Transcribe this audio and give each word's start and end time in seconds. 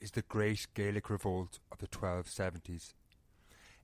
is 0.00 0.12
the 0.12 0.22
Great 0.22 0.66
Gaelic 0.74 1.10
Revolt 1.10 1.58
of 1.72 1.78
the 1.78 1.88
1270s. 1.88 2.94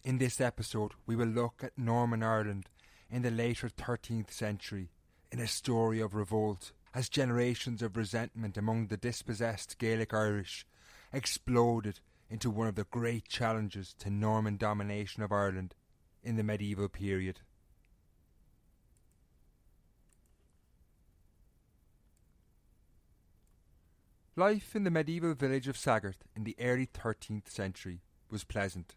In 0.03 0.19
this 0.19 0.41
episode, 0.41 0.93
we 1.07 1.17
will 1.17 1.27
look 1.27 1.63
at 1.63 1.77
Norman 1.77 2.23
Ireland 2.23 2.69
in 3.11 3.23
the 3.23 3.31
later 3.31 3.69
13th 3.69 4.31
century 4.31 4.91
in 5.33 5.41
a 5.41 5.47
story 5.47 6.01
of 6.01 6.15
revolt 6.15 6.73
as 6.95 7.09
generations 7.09 7.83
of 7.83 7.97
resentment 7.97 8.57
among 8.57 8.87
the 8.87 8.97
dispossessed 8.97 9.79
Gaelic 9.79 10.15
Irish 10.15 10.67
exploded 11.13 12.01
into 12.31 12.51
one 12.51 12.69
of 12.69 12.77
the 12.77 12.85
great 12.85 13.29
challenges 13.29 13.95
to 13.99 14.11
Norman 14.11 14.57
domination 14.57 15.23
of 15.23 15.33
Ireland 15.33 15.75
in 16.23 16.37
the 16.37 16.45
medieval 16.45 16.89
period. 16.89 17.41
Life 24.37 24.75
in 24.75 24.83
the 24.83 24.91
medieval 24.91 25.33
village 25.35 25.69
of 25.69 25.77
Saggart 25.77 26.17
in 26.35 26.43
the 26.43 26.57
early 26.59 26.89
13th 26.89 27.49
century 27.49 28.01
was 28.29 28.43
pleasant. 28.43 28.97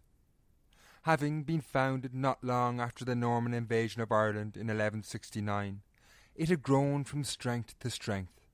Having 1.04 1.44
been 1.44 1.62
founded 1.62 2.16
not 2.16 2.44
long 2.44 2.80
after 2.80 3.06
the 3.06 3.14
Norman 3.14 3.54
invasion 3.54 4.02
of 4.02 4.12
Ireland 4.12 4.58
in 4.58 4.66
1169, 4.66 5.82
it 6.36 6.50
had 6.50 6.64
grown 6.64 7.04
from 7.04 7.24
strength 7.24 7.78
to 7.82 7.92
strength. 7.92 8.48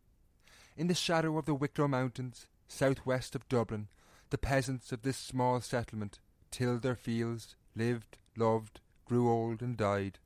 In 0.76 0.88
the 0.88 0.94
shadow 0.94 1.38
of 1.38 1.46
the 1.46 1.56
Wicklow 1.56 1.88
Mountains, 1.88 2.48
southwest 2.68 3.34
of 3.34 3.48
Dublin, 3.48 3.88
the 4.30 4.38
peasants 4.38 4.92
of 4.92 5.04
this 5.04 5.18
small 5.18 5.62
settlement 5.62 6.20
tilled 6.52 6.82
their 6.82 6.98
fields, 6.98 7.56
lived, 7.78 8.18
loved, 8.36 8.82
grew 9.06 9.32
old, 9.32 9.62
and 9.62 9.78
died. 9.78 10.20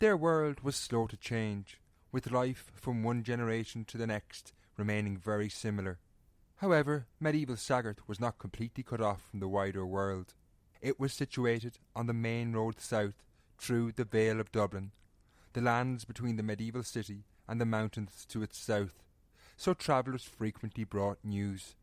Their 0.00 0.16
world 0.16 0.58
was 0.64 0.74
slow 0.74 1.06
to 1.06 1.16
change, 1.16 1.78
with 2.10 2.32
life 2.32 2.72
from 2.74 3.04
one 3.04 3.22
generation 3.22 3.84
to 3.84 3.96
the 3.96 4.08
next 4.08 4.52
remaining 4.78 5.18
very 5.18 5.48
similar. 5.48 5.98
However, 6.56 7.06
medieval 7.20 7.56
Saggart 7.56 8.08
was 8.08 8.18
not 8.18 8.38
completely 8.38 8.82
cut 8.82 9.00
off 9.00 9.22
from 9.30 9.40
the 9.40 9.48
wider 9.48 9.84
world. 9.84 10.34
It 10.80 10.98
was 10.98 11.12
situated 11.12 11.78
on 11.94 12.06
the 12.06 12.14
main 12.14 12.52
road 12.52 12.80
south 12.80 13.22
through 13.58 13.92
the 13.92 14.04
Vale 14.04 14.40
of 14.40 14.52
Dublin, 14.52 14.92
the 15.52 15.60
lands 15.60 16.04
between 16.04 16.36
the 16.36 16.42
medieval 16.42 16.82
city 16.82 17.24
and 17.48 17.60
the 17.60 17.66
mountains 17.66 18.24
to 18.28 18.42
its 18.42 18.58
south, 18.58 19.02
so 19.56 19.74
travellers 19.74 20.22
frequently 20.22 20.84
brought 20.84 21.18
news. 21.24 21.74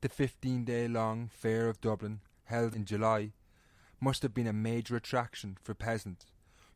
The 0.00 0.08
fifteen 0.08 0.64
day 0.64 0.88
long 0.88 1.28
Fair 1.32 1.68
of 1.68 1.80
Dublin, 1.80 2.20
held 2.44 2.74
in 2.74 2.84
July, 2.84 3.32
must 4.00 4.22
have 4.22 4.34
been 4.34 4.46
a 4.46 4.52
major 4.52 4.96
attraction 4.96 5.56
for 5.62 5.74
peasants 5.74 6.26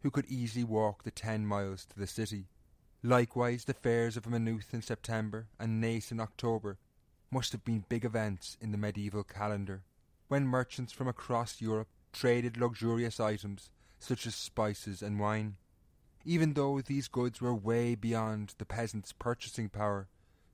who 0.03 0.11
could 0.11 0.27
easily 0.27 0.65
walk 0.65 1.03
the 1.03 1.11
ten 1.11 1.45
miles 1.45 1.85
to 1.87 1.99
the 1.99 2.07
city. 2.07 2.47
Likewise, 3.03 3.65
the 3.65 3.75
fairs 3.75 4.17
of 4.17 4.27
Maynooth 4.27 4.75
in 4.75 4.83
September 4.83 5.47
and 5.59 5.83
Naas 5.83 6.11
in 6.11 6.19
October 6.19 6.79
must 7.31 7.53
have 7.53 7.65
been 7.65 7.85
big 7.89 8.05
events 8.05 8.57
in 8.61 8.73
the 8.73 8.79
medieval 8.79 9.23
calendar, 9.23 9.83
when 10.27 10.47
merchants 10.47 10.93
from 10.93 11.07
across 11.07 11.61
Europe 11.61 11.89
traded 12.13 12.57
luxurious 12.57 13.21
items 13.21 13.71
such 14.01 14.27
as 14.27 14.35
spices 14.35 15.01
and 15.01 15.21
wine. 15.21 15.57
Even 16.25 16.55
though 16.55 16.81
these 16.81 17.07
goods 17.07 17.41
were 17.41 17.55
way 17.55 17.95
beyond 17.95 18.55
the 18.59 18.65
peasant's 18.65 19.13
purchasing 19.13 19.69
power, 19.69 20.09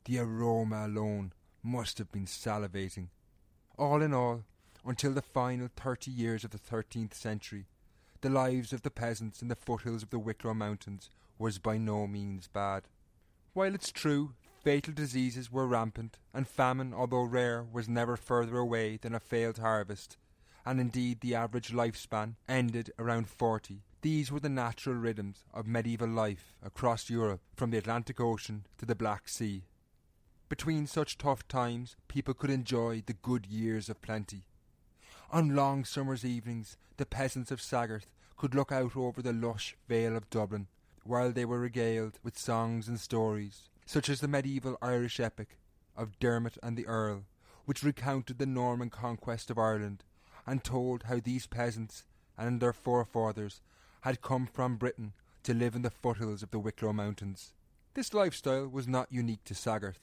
the 0.05 0.19
aroma 0.19 0.87
alone 0.87 1.32
must 1.62 1.97
have 1.97 2.12
been 2.12 2.26
salivating. 2.26 3.09
All 3.78 4.03
in 4.03 4.12
all, 4.12 4.44
until 4.84 5.12
the 5.12 5.22
final 5.22 5.69
thirty 5.75 6.11
years 6.11 6.44
of 6.44 6.50
the 6.50 6.59
thirteenth 6.59 7.15
century, 7.15 7.65
the 8.21 8.28
lives 8.28 8.72
of 8.72 8.82
the 8.82 8.91
peasants 8.91 9.41
in 9.41 9.49
the 9.49 9.56
foothills 9.56 10.03
of 10.03 10.11
the 10.11 10.19
Wicklow 10.19 10.55
Mountains 10.55 11.09
was 11.38 11.58
by 11.58 11.76
no 11.76 12.06
means 12.06 12.48
bad. 12.48 12.84
While 13.52 13.74
it's 13.74 13.92
true 13.92 14.34
fatal 14.64 14.94
diseases 14.94 15.52
were 15.52 15.66
rampant, 15.66 16.18
and 16.32 16.48
famine, 16.48 16.94
although 16.94 17.22
rare, 17.22 17.62
was 17.62 17.88
never 17.88 18.16
further 18.16 18.56
away 18.56 18.96
than 18.96 19.14
a 19.14 19.20
failed 19.20 19.58
harvest, 19.58 20.16
and 20.64 20.80
indeed 20.80 21.20
the 21.20 21.34
average 21.34 21.70
lifespan 21.70 22.36
ended 22.48 22.90
around 22.98 23.28
forty. 23.28 23.82
These 24.00 24.32
were 24.32 24.40
the 24.40 24.48
natural 24.48 24.96
rhythms 24.96 25.44
of 25.52 25.66
medieval 25.66 26.08
life 26.08 26.54
across 26.62 27.10
Europe 27.10 27.42
from 27.54 27.70
the 27.70 27.78
Atlantic 27.78 28.20
Ocean 28.20 28.66
to 28.78 28.86
the 28.86 28.94
Black 28.94 29.28
Sea. 29.28 29.64
Between 30.48 30.86
such 30.86 31.18
tough 31.18 31.46
times, 31.48 31.96
people 32.08 32.34
could 32.34 32.50
enjoy 32.50 33.02
the 33.04 33.14
good 33.14 33.46
years 33.46 33.88
of 33.88 34.00
plenty. 34.00 34.44
On 35.30 35.54
long 35.54 35.84
summer's 35.84 36.24
evenings, 36.24 36.76
the 36.96 37.06
peasants 37.06 37.50
of 37.50 37.60
Saggart 37.60 38.06
could 38.36 38.54
look 38.54 38.72
out 38.72 38.96
over 38.96 39.20
the 39.20 39.32
lush 39.32 39.76
vale 39.88 40.16
of 40.16 40.30
Dublin 40.30 40.68
while 41.04 41.32
they 41.32 41.44
were 41.44 41.60
regaled 41.60 42.19
with 42.22 42.38
songs 42.38 42.88
and 42.88 42.98
stories, 42.98 43.69
such 43.87 44.09
as 44.09 44.20
the 44.20 44.28
medieval 44.28 44.76
Irish 44.82 45.20
epic 45.20 45.59
of 45.97 46.19
Dermot 46.19 46.58
and 46.62 46.76
the 46.76 46.87
Earl, 46.87 47.25
which 47.64 47.82
recounted 47.82 48.38
the 48.38 48.46
Norman 48.46 48.90
conquest 48.90 49.50
of 49.50 49.58
Ireland 49.58 50.02
and 50.46 50.64
told 50.64 51.05
how 51.05 51.20
these 51.20 51.46
peasants 51.46 52.05
and 52.37 52.61
their 52.61 52.73
forefathers 52.73 53.61
had 54.00 54.23
come 54.23 54.46
from 54.46 54.76
Britain 54.76 55.12
to 55.44 55.55
live 55.55 55.75
in 55.75 55.82
the 55.82 55.90
foothills 55.90 56.43
of 56.43 56.50
the 56.50 56.58
Wicklow 56.58 56.93
Mountains. 56.93 57.52
This 57.94 58.12
lifestyle 58.12 58.67
was 58.67 58.88
not 58.88 59.12
unique 59.12 59.44
to 59.44 59.55
Saggart. 59.55 59.99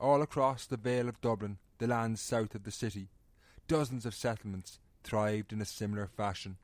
All 0.00 0.22
across 0.22 0.66
the 0.66 0.76
Vale 0.76 1.08
of 1.08 1.20
Dublin, 1.20 1.58
the 1.78 1.86
lands 1.86 2.20
south 2.20 2.54
of 2.54 2.64
the 2.64 2.70
city, 2.70 3.10
dozens 3.68 4.06
of 4.06 4.14
settlements 4.14 4.78
thrived 5.04 5.52
in 5.52 5.60
a 5.60 5.66
similar 5.66 6.06
fashion. 6.06 6.56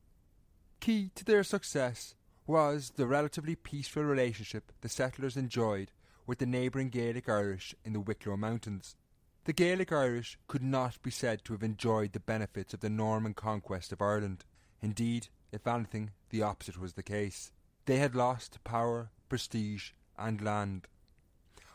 Key 0.81 1.11
to 1.15 1.25
their 1.25 1.45
success 1.45 2.15
was 2.47 2.93
the 2.97 3.07
relatively 3.07 3.55
peaceful 3.55 4.03
relationship 4.03 4.73
the 4.81 4.89
settlers 4.89 5.37
enjoyed 5.37 5.91
with 6.27 6.39
the 6.39 6.47
neighbouring 6.47 6.91
Gaelic 6.91 7.29
Irish 7.29 7.75
in 7.85 7.93
the 7.93 8.01
Wicklow 8.01 8.37
Mountains. 8.37 8.97
The 9.45 9.53
Gaelic 9.53 9.93
Irish 9.93 10.39
could 10.49 10.63
not 10.63 11.01
be 11.03 11.11
said 11.11 11.45
to 11.45 11.53
have 11.53 11.63
enjoyed 11.63 12.13
the 12.13 12.21
benefits 12.21 12.73
of 12.73 12.81
the 12.81 12.91
Norman 12.91 13.35
conquest 13.35 13.93
of 13.93 14.01
Ireland. 14.01 14.45
Indeed, 14.81 15.29
if 15.53 15.67
anything, 15.67 16.11
the 16.31 16.43
opposite 16.43 16.79
was 16.79 16.95
the 16.95 17.03
case. 17.03 17.53
They 17.87 17.99
had 17.99 18.15
lost 18.15 18.63
power, 18.65 19.11
prestige, 19.29 19.91
and 20.19 20.41
land. 20.41 20.89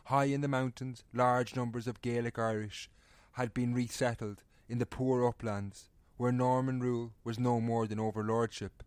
High 0.05 0.25
in 0.25 0.41
the 0.41 0.47
mountains, 0.47 1.03
large 1.13 1.55
numbers 1.55 1.85
of 1.85 2.01
Gaelic 2.01 2.39
Irish 2.39 2.89
had 3.33 3.53
been 3.53 3.75
resettled 3.75 4.43
in 4.67 4.79
the 4.79 4.85
poor 4.87 5.23
uplands, 5.27 5.89
where 6.17 6.31
Norman 6.31 6.79
rule 6.79 7.13
was 7.23 7.37
no 7.37 7.61
more 7.61 7.85
than 7.85 7.99
overlordship. 7.99 8.83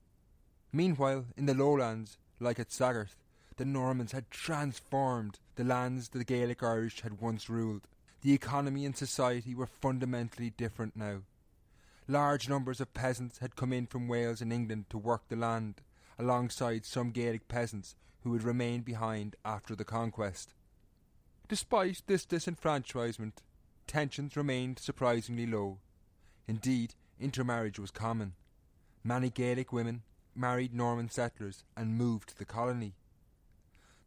Meanwhile, 0.72 1.26
in 1.36 1.46
the 1.46 1.54
lowlands, 1.54 2.16
like 2.40 2.58
at 2.58 2.72
Saggart, 2.72 3.14
the 3.56 3.64
Normans 3.66 4.12
had 4.12 4.30
transformed 4.30 5.38
the 5.56 5.64
lands 5.64 6.08
the 6.08 6.24
Gaelic 6.24 6.62
Irish 6.62 7.02
had 7.02 7.20
once 7.20 7.50
ruled. 7.50 7.88
The 8.22 8.32
economy 8.32 8.86
and 8.86 8.96
society 8.96 9.54
were 9.54 9.66
fundamentally 9.66 10.50
different 10.50 10.96
now. 10.96 11.22
Large 12.08 12.48
numbers 12.48 12.80
of 12.80 12.94
peasants 12.94 13.38
had 13.38 13.54
come 13.54 13.72
in 13.72 13.86
from 13.86 14.08
Wales 14.08 14.40
and 14.40 14.52
England 14.52 14.86
to 14.90 14.98
work 14.98 15.28
the 15.28 15.36
land, 15.36 15.82
alongside 16.18 16.86
some 16.86 17.10
Gaelic 17.10 17.48
peasants 17.48 17.94
who 18.22 18.32
had 18.32 18.42
remained 18.42 18.84
behind 18.84 19.36
after 19.44 19.76
the 19.76 19.84
conquest. 19.84 20.54
Despite 21.48 22.02
this 22.06 22.24
disenfranchisement, 22.24 23.42
tensions 23.86 24.36
remained 24.36 24.78
surprisingly 24.78 25.46
low. 25.46 25.78
Indeed, 26.48 26.94
intermarriage 27.20 27.78
was 27.78 27.90
common. 27.90 28.32
Many 29.04 29.28
Gaelic 29.28 29.72
women 29.72 30.02
married 30.34 30.74
Norman 30.74 31.08
settlers 31.10 31.64
and 31.76 31.96
moved 31.96 32.30
to 32.30 32.38
the 32.38 32.44
colony. 32.44 32.94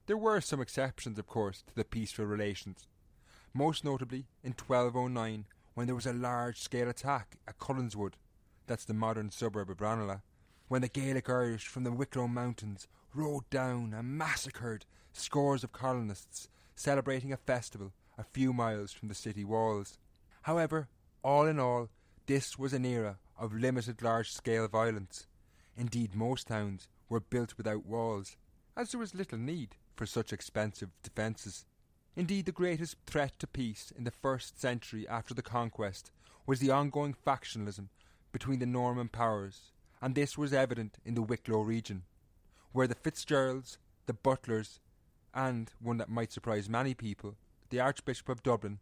There 0.08 0.18
were 0.18 0.42
some 0.42 0.62
exceptions, 0.62 1.18
of 1.18 1.28
course, 1.28 1.64
to 1.68 1.76
the 1.76 1.84
peaceful 1.84 2.26
relations, 2.26 2.88
most 3.54 3.84
notably 3.84 4.26
in 4.44 4.54
1209 4.54 5.46
when 5.74 5.88
there 5.88 5.96
was 5.96 6.06
a 6.06 6.14
large 6.14 6.60
scale 6.60 6.90
attack 6.90 7.38
at 7.48 7.60
Cullinswood, 7.60 8.14
that's 8.68 8.86
the 8.86 8.94
modern 8.94 9.30
suburb 9.32 9.70
of 9.70 9.82
Ranelagh, 9.82 10.22
when 10.68 10.82
the 10.82 10.88
Gaelic 10.88 11.30
Irish 11.30 11.68
from 11.68 11.84
the 11.84 11.92
Wicklow 11.92 12.28
Mountains 12.28 12.88
rode 13.14 13.50
down 13.50 13.94
and 13.94 14.18
massacred 14.18 14.86
scores 15.14 15.64
of 15.64 15.72
colonists 15.72 16.50
celebrating 16.76 17.32
a 17.32 17.38
festival 17.38 17.94
a 18.18 18.24
few 18.24 18.54
miles 18.54 18.92
from 18.92 19.08
the 19.08 19.16
city 19.16 19.44
walls. 19.44 19.98
However, 20.44 20.88
all 21.24 21.46
in 21.46 21.60
all, 21.60 21.90
this 22.26 22.58
was 22.58 22.74
an 22.74 22.86
era 22.86 23.18
of 23.38 23.54
limited 23.54 24.02
large 24.02 24.32
scale 24.32 24.68
violence. 24.68 25.28
Indeed, 25.78 26.16
most 26.16 26.48
towns 26.48 26.88
were 27.10 27.20
built 27.20 27.58
without 27.58 27.86
walls, 27.86 28.38
as 28.76 28.92
there 28.92 29.00
was 29.00 29.16
little 29.16 29.38
need 29.38 29.76
for 29.96 30.06
such 30.06 30.32
expensive 30.32 30.90
defences. 31.04 31.66
Indeed, 32.16 32.46
the 32.46 32.52
greatest 32.52 32.96
threat 33.06 33.38
to 33.40 33.48
peace 33.48 33.92
in 33.96 34.06
the 34.06 34.12
first 34.12 34.60
century 34.60 35.08
after 35.08 35.34
the 35.34 35.42
conquest 35.42 36.12
was 36.46 36.60
the 36.60 36.72
ongoing 36.72 37.14
factionalism 37.14 37.90
between 38.32 38.60
the 38.60 38.66
Norman 38.66 39.10
powers, 39.10 39.72
and 40.02 40.16
this 40.16 40.38
was 40.38 40.54
evident 40.54 40.98
in 41.04 41.16
the 41.16 41.22
Wicklow 41.22 41.62
region, 41.62 42.04
where 42.72 42.88
the 42.88 42.96
Fitzgeralds, 42.96 43.78
the 44.06 44.14
Butlers, 44.14 44.80
and 45.34 45.72
one 45.82 45.98
that 45.98 46.10
might 46.10 46.32
surprise 46.32 46.70
many 46.70 46.94
people, 46.94 47.36
the 47.70 47.80
Archbishop 47.80 48.30
of 48.30 48.44
Dublin, 48.44 48.80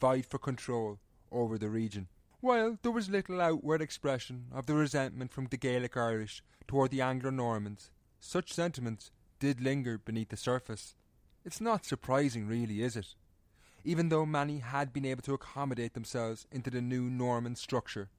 vied 0.00 0.26
for 0.26 0.38
control 0.38 0.98
over 1.32 1.58
the 1.58 1.68
region. 1.68 2.08
While 2.42 2.78
there 2.82 2.92
was 2.92 3.08
little 3.08 3.40
outward 3.40 3.80
expression 3.80 4.46
of 4.52 4.66
the 4.66 4.74
resentment 4.74 5.32
from 5.32 5.46
the 5.46 5.56
Gaelic 5.56 5.96
Irish 5.96 6.42
toward 6.68 6.90
the 6.90 7.00
Anglo 7.00 7.30
Normans, 7.30 7.90
such 8.20 8.52
sentiments 8.52 9.10
did 9.40 9.60
linger 9.60 9.96
beneath 9.96 10.28
the 10.28 10.36
surface. 10.36 10.94
It's 11.46 11.62
not 11.62 11.86
surprising, 11.86 12.46
really, 12.46 12.82
is 12.82 12.94
it? 12.94 13.14
Even 13.84 14.10
though 14.10 14.26
many 14.26 14.58
had 14.58 14.92
been 14.92 15.06
able 15.06 15.22
to 15.22 15.32
accommodate 15.32 15.94
themselves 15.94 16.46
into 16.52 16.68
the 16.68 16.82
new 16.82 17.08
Norman 17.08 17.56
structure, 17.56 18.10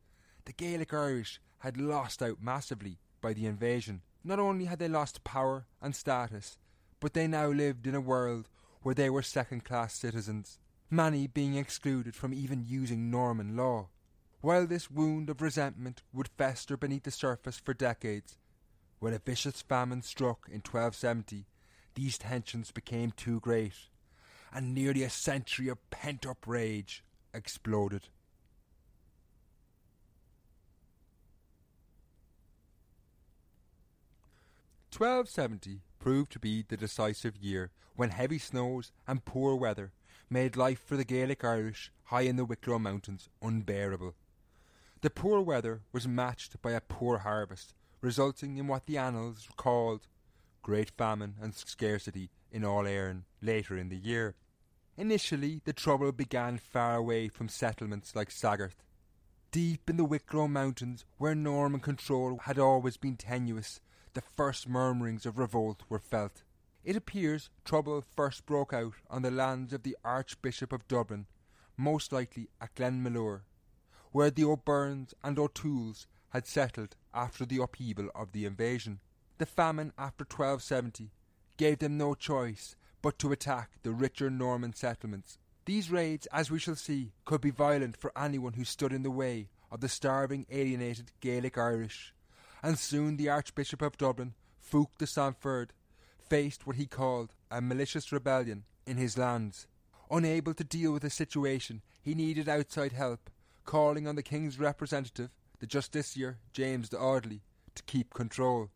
the 0.45 0.53
Gaelic 0.53 0.93
Irish 0.93 1.39
had 1.59 1.77
lost 1.77 2.23
out 2.23 2.41
massively 2.41 2.97
by 3.21 3.33
the 3.33 3.45
invasion. 3.45 4.01
Not 4.23 4.39
only 4.39 4.65
had 4.65 4.79
they 4.79 4.87
lost 4.87 5.23
power 5.23 5.67
and 5.79 5.95
status, 5.95 6.57
but 6.99 7.13
they 7.13 7.27
now 7.27 7.49
lived 7.49 7.85
in 7.85 7.93
a 7.93 8.01
world 8.01 8.49
where 8.81 8.95
they 8.95 9.11
were 9.11 9.21
second 9.21 9.63
class 9.63 9.93
citizens, 9.93 10.57
many 10.89 11.27
being 11.27 11.55
excluded 11.55 12.15
from 12.15 12.33
even 12.33 12.65
using 12.65 13.11
Norman 13.11 13.55
law. 13.55 13.89
While 14.41 14.67
this 14.67 14.91
wound 14.91 15.29
of 15.29 15.41
resentment 15.41 16.03
would 16.13 16.29
fester 16.37 16.77
beneath 16.77 17.03
the 17.03 17.11
surface 17.11 17.57
for 17.57 17.73
decades, 17.73 18.37
when 18.99 19.13
a 19.13 19.19
vicious 19.19 19.61
famine 19.61 20.03
struck 20.03 20.47
in 20.47 20.61
1270, 20.61 21.45
these 21.95 22.17
tensions 22.19 22.71
became 22.71 23.11
too 23.11 23.39
great, 23.39 23.73
and 24.53 24.75
nearly 24.75 25.03
a 25.03 25.09
century 25.09 25.67
of 25.69 25.89
pent 25.89 26.25
up 26.25 26.45
rage 26.45 27.03
exploded. 27.33 28.09
Twelve 34.91 35.29
seventy 35.29 35.81
proved 35.99 36.31
to 36.31 36.39
be 36.39 36.63
the 36.67 36.77
decisive 36.77 37.35
year 37.37 37.71
when 37.95 38.09
heavy 38.09 38.39
snows 38.39 38.91
and 39.07 39.25
poor 39.25 39.55
weather 39.55 39.91
made 40.29 40.55
life 40.55 40.79
for 40.83 40.95
the 40.95 41.03
Gaelic 41.03 41.43
Irish 41.43 41.91
high 42.05 42.21
in 42.21 42.35
the 42.35 42.45
Wicklow 42.45 42.79
Mountains 42.79 43.29
unbearable. 43.41 44.15
The 45.01 45.11
poor 45.11 45.41
weather 45.41 45.81
was 45.91 46.07
matched 46.07 46.59
by 46.63 46.71
a 46.71 46.81
poor 46.81 47.19
harvest, 47.19 47.75
resulting 48.01 48.57
in 48.57 48.65
what 48.65 48.87
the 48.87 48.97
annals 48.97 49.47
called 49.55 50.07
great 50.63 50.89
famine 50.97 51.35
and 51.39 51.53
scarcity 51.53 52.31
in 52.51 52.65
all 52.65 52.87
Erin 52.87 53.25
later 53.39 53.77
in 53.77 53.89
the 53.89 53.97
year. 53.97 54.35
Initially, 54.97 55.61
the 55.65 55.73
trouble 55.73 56.11
began 56.11 56.57
far 56.57 56.95
away 56.95 57.27
from 57.27 57.47
settlements 57.47 58.15
like 58.15 58.31
Saggart. 58.31 58.73
Deep 59.51 59.87
in 59.87 59.97
the 59.97 60.03
Wicklow 60.03 60.47
Mountains, 60.47 61.05
where 61.19 61.35
Norman 61.35 61.79
control 61.79 62.39
had 62.45 62.57
always 62.57 62.97
been 62.97 63.17
tenuous, 63.17 63.79
the 64.13 64.21
first 64.21 64.67
murmurings 64.67 65.27
of 65.27 65.37
revolt 65.37 65.83
were 65.89 65.99
felt. 65.99 66.41
It 66.83 66.95
appears 66.95 67.51
trouble 67.63 68.03
first 68.15 68.47
broke 68.47 68.73
out 68.73 68.95
on 69.11 69.21
the 69.21 69.29
lands 69.29 69.73
of 69.73 69.83
the 69.83 69.95
Archbishop 70.03 70.73
of 70.73 70.87
Dublin, 70.87 71.27
most 71.77 72.11
likely 72.11 72.49
at 72.59 72.73
Glenmalure, 72.73 73.41
where 74.17 74.31
the 74.31 74.43
O'Byrnes 74.43 75.13
and 75.23 75.37
O'Tooles 75.37 76.07
had 76.29 76.47
settled 76.47 76.95
after 77.13 77.45
the 77.45 77.61
upheaval 77.61 78.09
of 78.15 78.31
the 78.31 78.45
invasion. 78.45 78.99
The 79.37 79.45
famine 79.45 79.93
after 79.95 80.23
1270 80.23 81.11
gave 81.55 81.77
them 81.77 81.99
no 81.99 82.15
choice 82.15 82.75
but 83.03 83.19
to 83.19 83.31
attack 83.31 83.69
the 83.83 83.91
richer 83.91 84.31
Norman 84.31 84.73
settlements. 84.73 85.37
These 85.65 85.91
raids, 85.91 86.25
as 86.33 86.49
we 86.49 86.57
shall 86.57 86.75
see, 86.75 87.11
could 87.25 87.41
be 87.41 87.51
violent 87.51 87.95
for 87.95 88.11
anyone 88.17 88.53
who 88.53 88.63
stood 88.63 88.91
in 88.91 89.03
the 89.03 89.11
way 89.11 89.49
of 89.71 89.81
the 89.81 89.87
starving, 89.87 90.47
alienated 90.49 91.11
Gaelic 91.19 91.55
Irish. 91.55 92.11
And 92.63 92.79
soon 92.79 93.17
the 93.17 93.29
Archbishop 93.29 93.83
of 93.83 93.99
Dublin, 93.99 94.33
Fulk 94.59 94.97
de 94.97 95.05
Sandford, 95.05 95.73
faced 96.27 96.65
what 96.65 96.77
he 96.77 96.87
called 96.87 97.35
a 97.51 97.61
malicious 97.61 98.11
rebellion 98.11 98.63
in 98.87 98.97
his 98.97 99.15
lands. 99.15 99.67
Unable 100.09 100.55
to 100.55 100.63
deal 100.63 100.91
with 100.91 101.03
the 101.03 101.11
situation, 101.11 101.83
he 102.01 102.15
needed 102.15 102.49
outside 102.49 102.93
help, 102.93 103.29
calling 103.67 104.07
on 104.07 104.15
the 104.15 104.23
king's 104.23 104.57
representative, 104.57 105.29
the 105.59 105.67
justiciar 105.67 106.37
James 106.53 106.89
de 106.89 106.97
Audley, 106.97 107.43
to 107.75 107.83
keep 107.83 108.15
control. 108.15 108.71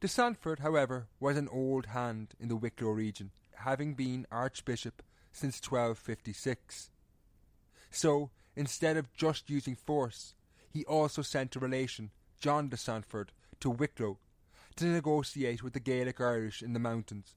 De 0.00 0.08
Sandford, 0.08 0.58
however, 0.58 1.06
was 1.20 1.36
an 1.36 1.48
old 1.52 1.86
hand 1.86 2.34
in 2.40 2.48
the 2.48 2.56
Wicklow 2.56 2.90
region, 2.90 3.30
having 3.58 3.94
been 3.94 4.26
archbishop 4.32 5.02
since 5.30 5.60
1256. 5.60 6.90
So, 7.92 8.30
instead 8.56 8.96
of 8.96 9.12
just 9.12 9.48
using 9.48 9.76
force, 9.76 10.34
he 10.68 10.84
also 10.86 11.22
sent 11.22 11.54
a 11.54 11.60
relation, 11.60 12.10
John 12.40 12.68
de 12.68 12.76
Sandford, 12.76 13.30
to 13.60 13.70
Wicklow 13.70 14.18
to 14.76 14.86
negotiate 14.86 15.62
with 15.62 15.74
the 15.74 15.80
Gaelic 15.80 16.20
Irish 16.20 16.62
in 16.62 16.72
the 16.72 16.78
mountains, 16.78 17.34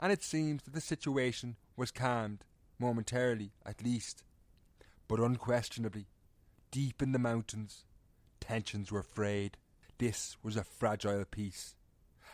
and 0.00 0.10
it 0.10 0.24
seems 0.24 0.64
that 0.64 0.74
the 0.74 0.80
situation 0.80 1.56
was 1.76 1.92
calmed, 1.92 2.44
momentarily 2.78 3.52
at 3.64 3.84
least. 3.84 4.24
But 5.10 5.18
unquestionably, 5.18 6.06
deep 6.70 7.02
in 7.02 7.10
the 7.10 7.18
mountains, 7.18 7.82
tensions 8.38 8.92
were 8.92 9.02
frayed. 9.02 9.56
This 9.98 10.36
was 10.40 10.54
a 10.54 10.62
fragile 10.62 11.24
peace, 11.24 11.74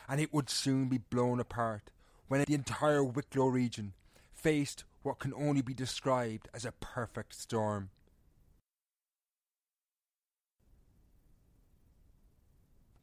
and 0.06 0.20
it 0.20 0.30
would 0.30 0.50
soon 0.50 0.90
be 0.90 0.98
blown 0.98 1.40
apart 1.40 1.90
when 2.28 2.44
the 2.44 2.52
entire 2.52 3.02
Wicklow 3.02 3.46
region 3.46 3.94
faced 4.30 4.84
what 5.02 5.20
can 5.20 5.32
only 5.32 5.62
be 5.62 5.72
described 5.72 6.50
as 6.52 6.66
a 6.66 6.72
perfect 6.72 7.34
storm. 7.34 7.88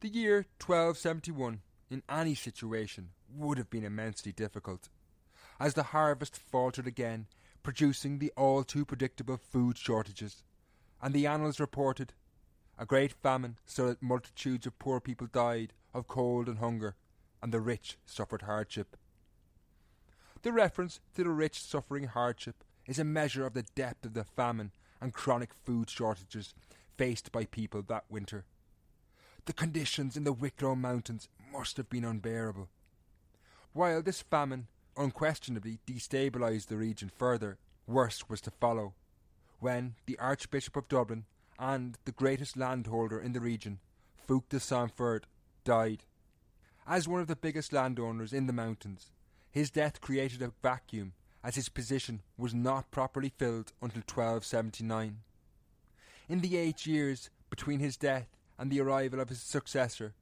The 0.01 0.09
year 0.09 0.45
1271, 0.63 1.61
in 1.89 2.03
any 2.07 2.35
situation, 2.35 3.09
would 3.35 3.57
have 3.57 3.71
been 3.71 3.85
immensely 3.85 4.33
difficult, 4.33 4.89
as 5.59 5.73
the 5.73 5.81
harvest 5.81 6.37
faltered 6.37 6.85
again, 6.85 7.25
producing 7.63 8.19
the 8.19 8.31
all 8.35 8.63
too 8.63 8.85
predictable 8.85 9.37
food 9.37 9.77
shortages, 9.77 10.43
and 11.01 11.13
the 11.13 11.25
annals 11.25 11.59
reported 11.59 12.13
a 12.77 12.85
great 12.85 13.13
famine 13.13 13.57
so 13.65 13.87
that 13.87 14.01
multitudes 14.01 14.67
of 14.67 14.77
poor 14.79 14.99
people 14.99 15.27
died 15.27 15.73
of 15.93 16.07
cold 16.07 16.47
and 16.47 16.59
hunger, 16.59 16.95
and 17.41 17.53
the 17.53 17.59
rich 17.59 17.97
suffered 18.05 18.43
hardship. 18.43 18.97
The 20.41 20.51
reference 20.51 20.99
to 21.15 21.23
the 21.23 21.29
rich 21.29 21.61
suffering 21.61 22.05
hardship 22.05 22.63
is 22.85 22.99
a 22.99 23.05
measure 23.05 23.45
of 23.45 23.53
the 23.53 23.63
depth 23.75 24.05
of 24.05 24.13
the 24.13 24.25
famine 24.25 24.71
and 24.99 25.13
chronic 25.13 25.53
food 25.53 25.89
shortages 25.89 26.53
faced 26.97 27.31
by 27.31 27.45
people 27.45 27.81
that 27.83 28.05
winter. 28.09 28.45
The 29.45 29.53
conditions 29.53 30.15
in 30.15 30.23
the 30.23 30.33
Wicklow 30.33 30.75
Mountains 30.75 31.29
must 31.51 31.77
have 31.77 31.89
been 31.89 32.05
unbearable. 32.05 32.69
While 33.73 34.01
this 34.01 34.21
famine 34.21 34.67
unquestionably 34.97 35.79
destabilised 35.87 36.67
the 36.67 36.77
region 36.77 37.11
further, 37.15 37.57
worse 37.87 38.29
was 38.29 38.41
to 38.41 38.51
follow, 38.51 38.93
when 39.59 39.95
the 40.05 40.17
Archbishop 40.19 40.75
of 40.75 40.87
Dublin 40.87 41.25
and 41.59 41.97
the 42.05 42.11
greatest 42.11 42.57
landholder 42.57 43.19
in 43.19 43.33
the 43.33 43.39
region, 43.39 43.79
Fulk 44.27 44.49
de 44.49 44.59
Sandford, 44.59 45.25
died. 45.63 46.03
As 46.85 47.07
one 47.07 47.21
of 47.21 47.27
the 47.27 47.35
biggest 47.35 47.71
landowners 47.71 48.33
in 48.33 48.47
the 48.47 48.53
mountains, 48.53 49.11
his 49.51 49.69
death 49.69 50.01
created 50.01 50.41
a 50.41 50.51
vacuum 50.61 51.13
as 51.43 51.55
his 51.55 51.69
position 51.69 52.21
was 52.37 52.53
not 52.53 52.91
properly 52.91 53.31
filled 53.37 53.71
until 53.81 54.01
1279. 54.01 55.19
In 56.29 56.39
the 56.39 56.57
eight 56.57 56.85
years 56.85 57.29
between 57.49 57.79
his 57.79 57.97
death 57.97 58.27
and 58.57 58.71
the 58.71 58.79
arrival 58.79 59.19
of 59.19 59.29
his 59.29 59.41
successor, 59.41 60.13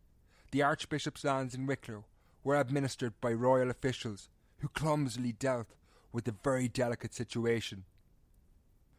the 0.51 0.61
Archbishop's 0.61 1.23
lands 1.23 1.55
in 1.55 1.65
Wicklow 1.65 2.05
were 2.43 2.59
administered 2.59 3.13
by 3.21 3.31
royal 3.31 3.69
officials 3.69 4.29
who 4.61 4.69
clumsily 4.69 5.33
dealt 5.33 5.67
with 6.11 6.27
a 6.27 6.35
very 6.43 6.67
delicate 6.67 7.13
situation. 7.13 7.83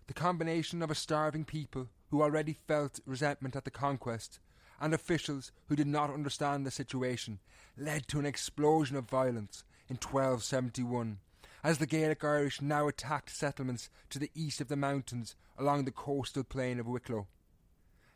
The 0.07 0.15
combination 0.15 0.83
of 0.83 0.91
a 0.91 0.95
starving 0.95 1.45
people 1.45 1.89
who 2.11 2.23
already 2.23 2.53
felt 2.67 3.01
resentment 3.07 3.57
at 3.57 3.65
the 3.65 3.71
conquest 3.71 4.39
and 4.81 4.93
officials 4.93 5.53
who 5.69 5.77
did 5.77 5.87
not 5.87 6.13
understand 6.13 6.67
the 6.67 6.71
situation 6.71 7.39
led 7.77 8.09
to 8.09 8.19
an 8.19 8.27
explosion 8.27 8.97
of 8.97 9.09
violence 9.09 9.65
in 9.89 9.97
1271 9.97 11.19
as 11.65 11.79
the 11.79 11.87
Gaelic 11.87 12.25
Irish 12.25 12.61
now 12.61 12.89
attacked 12.89 13.31
settlements 13.31 13.89
to 14.11 14.19
the 14.19 14.31
east 14.35 14.61
of 14.61 14.69
the 14.69 14.77
mountains 14.77 15.37
along 15.57 15.85
the 15.85 15.93
coastal 15.93 16.43
plain 16.43 16.81
of 16.81 16.89
Wicklow. 16.89 17.29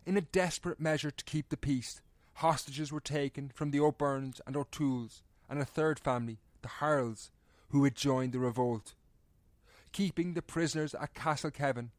In 0.04 0.16
a 0.16 0.20
desperate 0.20 0.80
measure 0.80 1.10
to 1.10 1.24
keep 1.24 1.48
the 1.48 1.56
peace, 1.56 2.00
hostages 2.34 2.90
were 2.90 3.00
taken 3.00 3.50
from 3.54 3.70
the 3.70 3.80
O'Byrnes 3.80 4.40
and 4.46 4.56
O'Tooles 4.56 5.22
and 5.48 5.60
a 5.60 5.64
third 5.64 6.00
family, 6.00 6.38
the 6.62 6.68
Harolds, 6.68 7.30
who 7.70 7.84
had 7.84 7.94
joined 7.94 8.32
the 8.32 8.38
revolt. 8.38 8.94
Keeping 9.92 10.34
the 10.34 10.42
prisoners 10.42 10.94
at 10.94 11.14
Castle 11.14 11.50
Kevin, 11.50 11.90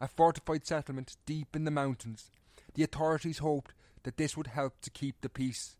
a 0.00 0.08
fortified 0.08 0.66
settlement 0.66 1.16
deep 1.26 1.54
in 1.54 1.64
the 1.64 1.70
mountains, 1.70 2.30
the 2.74 2.82
authorities 2.82 3.38
hoped 3.38 3.74
that 4.02 4.16
this 4.16 4.36
would 4.36 4.48
help 4.48 4.80
to 4.80 4.90
keep 4.90 5.20
the 5.20 5.28
peace. 5.28 5.76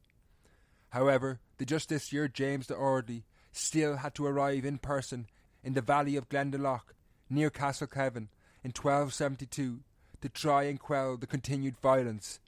However, 0.91 1.41
the 1.59 1.65
Justiciar 1.65 2.33
James 2.33 2.67
de 2.67 2.75
Audley 2.75 3.25
still 3.51 3.97
had 3.97 4.15
to 4.15 4.27
arrive 4.27 4.65
in 4.65 4.79
person 4.79 5.27
in 5.65 5.75
the 5.75 5.81
valley 5.81 6.17
of 6.17 6.29
Glendalough, 6.29 6.83
near 7.31 7.51
Castle 7.51 7.87
Kevin, 7.87 8.29
in 8.63 8.71
1272 8.71 9.81
to 10.21 10.29
try 10.29 10.65
and 10.65 10.79
quell 10.79 11.17
the 11.17 11.27
continued 11.27 11.79
violence. 11.79 12.41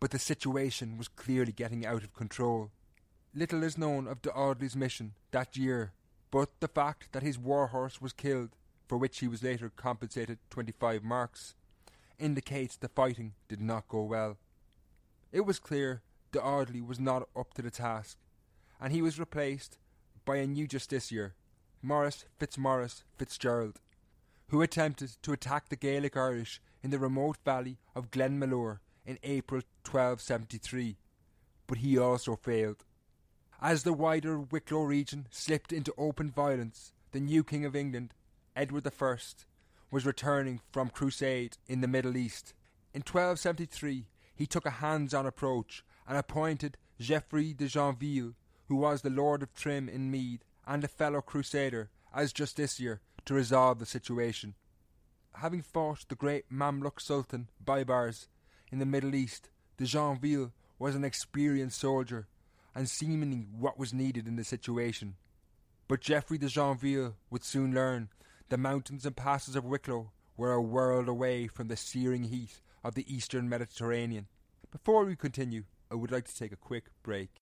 But 0.00 0.10
the 0.10 0.18
situation 0.18 0.98
was 0.98 1.08
clearly 1.08 1.52
getting 1.52 1.86
out 1.86 2.02
of 2.02 2.14
control. 2.14 2.70
Little 3.34 3.62
is 3.62 3.78
known 3.78 4.06
of 4.08 4.22
de 4.22 4.32
Audley's 4.32 4.76
mission 4.76 5.14
that 5.30 5.56
year, 5.56 5.92
but 6.32 6.48
the 6.60 6.66
fact 6.66 7.12
that 7.12 7.22
his 7.22 7.38
warhorse 7.38 8.00
was 8.00 8.14
killed, 8.14 8.56
for 8.88 8.96
which 8.96 9.20
he 9.20 9.28
was 9.28 9.42
later 9.42 9.70
compensated 9.76 10.38
25 10.50 11.04
marks, 11.04 11.54
indicates 12.18 12.76
the 12.76 12.88
fighting 12.88 13.34
did 13.48 13.60
not 13.60 13.86
go 13.86 14.02
well. 14.02 14.38
It 15.30 15.42
was 15.42 15.58
clear 15.60 16.02
de 16.32 16.42
Audley 16.42 16.80
was 16.80 16.98
not 16.98 17.28
up 17.36 17.52
to 17.54 17.62
the 17.62 17.70
task, 17.70 18.16
and 18.80 18.92
he 18.92 19.02
was 19.02 19.20
replaced 19.20 19.78
by 20.24 20.36
a 20.36 20.46
new 20.46 20.66
justiciar, 20.66 21.32
Maurice 21.82 22.24
Fitzmaurice 22.38 23.04
Fitzgerald, 23.18 23.80
who 24.48 24.62
attempted 24.62 25.16
to 25.22 25.32
attack 25.32 25.68
the 25.68 25.76
Gaelic 25.76 26.16
Irish 26.16 26.62
in 26.82 26.90
the 26.90 26.98
remote 26.98 27.36
valley 27.44 27.78
of 27.94 28.10
Glenmalure 28.10 28.78
in 29.04 29.18
April 29.22 29.60
1273, 29.84 30.96
but 31.66 31.78
he 31.78 31.98
also 31.98 32.36
failed. 32.36 32.84
As 33.64 33.84
the 33.84 33.92
wider 33.92 34.40
Wicklow 34.40 34.82
region 34.82 35.28
slipped 35.30 35.72
into 35.72 35.94
open 35.96 36.32
violence, 36.32 36.92
the 37.12 37.20
new 37.20 37.44
King 37.44 37.64
of 37.64 37.76
England, 37.76 38.12
Edward 38.56 38.84
I, 38.88 39.16
was 39.88 40.04
returning 40.04 40.60
from 40.72 40.90
crusade 40.90 41.58
in 41.68 41.80
the 41.80 41.86
Middle 41.86 42.16
East. 42.16 42.54
In 42.92 43.02
1273, 43.02 44.08
he 44.34 44.46
took 44.46 44.66
a 44.66 44.82
hands 44.82 45.14
on 45.14 45.26
approach 45.26 45.84
and 46.08 46.18
appointed 46.18 46.76
Geoffrey 46.98 47.52
de 47.52 47.68
Genville 47.68 48.34
who 48.66 48.74
was 48.74 49.02
the 49.02 49.10
Lord 49.10 49.44
of 49.44 49.54
Trim 49.54 49.88
in 49.88 50.10
Meath 50.10 50.42
and 50.66 50.82
a 50.82 50.88
fellow 50.88 51.20
crusader, 51.20 51.90
as 52.12 52.32
justiciar 52.32 52.98
to 53.26 53.34
resolve 53.34 53.78
the 53.78 53.86
situation. 53.86 54.54
Having 55.36 55.62
fought 55.62 56.08
the 56.08 56.16
great 56.16 56.50
Mamluk 56.50 57.00
Sultan 57.00 57.48
Baibars 57.64 58.26
in 58.72 58.80
the 58.80 58.86
Middle 58.86 59.14
East, 59.14 59.50
de 59.76 59.84
Genville 59.84 60.52
was 60.80 60.96
an 60.96 61.04
experienced 61.04 61.78
soldier 61.78 62.26
and 62.74 62.88
seemingly 62.88 63.46
what 63.58 63.78
was 63.78 63.92
needed 63.92 64.26
in 64.26 64.36
the 64.36 64.44
situation. 64.44 65.16
But 65.88 66.00
Geoffrey 66.00 66.38
de 66.38 66.48
Genville 66.48 67.16
would 67.30 67.44
soon 67.44 67.74
learn 67.74 68.08
the 68.48 68.56
mountains 68.56 69.04
and 69.06 69.16
passes 69.16 69.56
of 69.56 69.64
Wicklow 69.64 70.12
were 70.36 70.52
a 70.52 70.62
world 70.62 71.08
away 71.08 71.46
from 71.46 71.68
the 71.68 71.76
searing 71.76 72.24
heat 72.24 72.60
of 72.84 72.94
the 72.94 73.14
eastern 73.14 73.48
Mediterranean. 73.48 74.28
Before 74.70 75.04
we 75.04 75.16
continue, 75.16 75.64
I 75.90 75.94
would 75.94 76.10
like 76.10 76.26
to 76.26 76.36
take 76.36 76.52
a 76.52 76.56
quick 76.56 76.86
break. 77.02 77.41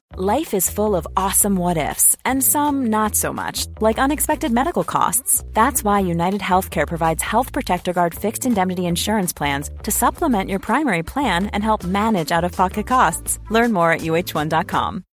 Life 0.17 0.53
is 0.53 0.69
full 0.69 0.97
of 0.97 1.07
awesome 1.15 1.55
what 1.55 1.77
ifs, 1.77 2.17
and 2.25 2.43
some 2.43 2.87
not 2.87 3.15
so 3.15 3.31
much, 3.31 3.67
like 3.79 3.97
unexpected 3.97 4.51
medical 4.51 4.83
costs. 4.83 5.41
That's 5.53 5.85
why 5.85 6.01
United 6.01 6.41
Healthcare 6.41 6.85
provides 6.85 7.23
Health 7.23 7.53
Protector 7.53 7.93
Guard 7.93 8.13
fixed 8.13 8.45
indemnity 8.45 8.87
insurance 8.87 9.31
plans 9.31 9.69
to 9.83 9.89
supplement 9.91 10.49
your 10.49 10.59
primary 10.59 11.01
plan 11.01 11.45
and 11.53 11.63
help 11.63 11.85
manage 11.85 12.29
out 12.29 12.43
of 12.43 12.51
pocket 12.51 12.87
costs. 12.87 13.39
Learn 13.49 13.71
more 13.71 13.93
at 13.93 14.01
uh1.com. 14.01 15.05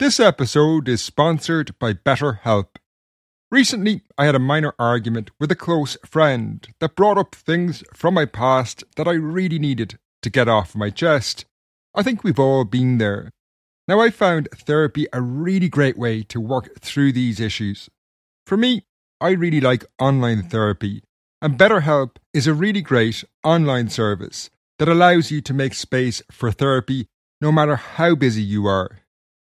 This 0.00 0.18
episode 0.18 0.88
is 0.88 1.00
sponsored 1.00 1.78
by 1.78 1.92
BetterHelp. 1.92 2.74
Recently, 3.52 4.02
I 4.18 4.24
had 4.26 4.34
a 4.34 4.40
minor 4.40 4.74
argument 4.80 5.30
with 5.38 5.52
a 5.52 5.56
close 5.56 5.96
friend 6.04 6.66
that 6.80 6.96
brought 6.96 7.18
up 7.18 7.36
things 7.36 7.84
from 7.94 8.14
my 8.14 8.24
past 8.24 8.82
that 8.96 9.06
I 9.06 9.12
really 9.12 9.60
needed 9.60 10.00
to 10.22 10.28
get 10.30 10.48
off 10.48 10.74
my 10.74 10.90
chest. 10.90 11.44
I 11.98 12.04
think 12.04 12.22
we've 12.22 12.38
all 12.38 12.62
been 12.62 12.98
there. 12.98 13.32
Now, 13.88 13.98
I 13.98 14.10
found 14.10 14.48
therapy 14.54 15.08
a 15.12 15.20
really 15.20 15.68
great 15.68 15.98
way 15.98 16.22
to 16.22 16.40
work 16.40 16.78
through 16.80 17.10
these 17.10 17.40
issues. 17.40 17.90
For 18.46 18.56
me, 18.56 18.84
I 19.20 19.30
really 19.30 19.60
like 19.60 19.84
online 19.98 20.44
therapy, 20.44 21.02
and 21.42 21.58
BetterHelp 21.58 22.18
is 22.32 22.46
a 22.46 22.54
really 22.54 22.82
great 22.82 23.24
online 23.42 23.88
service 23.88 24.48
that 24.78 24.88
allows 24.88 25.32
you 25.32 25.40
to 25.40 25.52
make 25.52 25.74
space 25.74 26.22
for 26.30 26.52
therapy 26.52 27.08
no 27.40 27.50
matter 27.50 27.74
how 27.74 28.14
busy 28.14 28.42
you 28.42 28.68
are. 28.68 29.00